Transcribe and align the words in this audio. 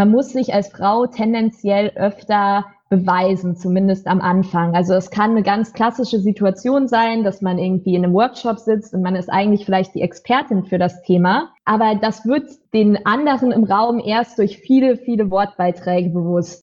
man 0.00 0.12
muss 0.12 0.30
sich 0.30 0.54
als 0.54 0.68
Frau 0.68 1.04
tendenziell 1.04 1.92
öfter 1.94 2.64
beweisen, 2.88 3.54
zumindest 3.54 4.06
am 4.06 4.22
Anfang. 4.22 4.74
Also 4.74 4.94
es 4.94 5.10
kann 5.10 5.32
eine 5.32 5.42
ganz 5.42 5.74
klassische 5.74 6.20
Situation 6.20 6.88
sein, 6.88 7.22
dass 7.22 7.42
man 7.42 7.58
irgendwie 7.58 7.94
in 7.96 8.02
einem 8.02 8.14
Workshop 8.14 8.58
sitzt 8.60 8.94
und 8.94 9.02
man 9.02 9.14
ist 9.14 9.28
eigentlich 9.28 9.66
vielleicht 9.66 9.94
die 9.94 10.00
Expertin 10.00 10.64
für 10.64 10.78
das 10.78 11.02
Thema, 11.02 11.50
aber 11.66 11.96
das 12.00 12.24
wird 12.24 12.48
den 12.72 13.04
anderen 13.04 13.52
im 13.52 13.64
Raum 13.64 14.00
erst 14.02 14.38
durch 14.38 14.56
viele, 14.56 14.96
viele 14.96 15.30
Wortbeiträge 15.30 16.08
bewusst. 16.08 16.62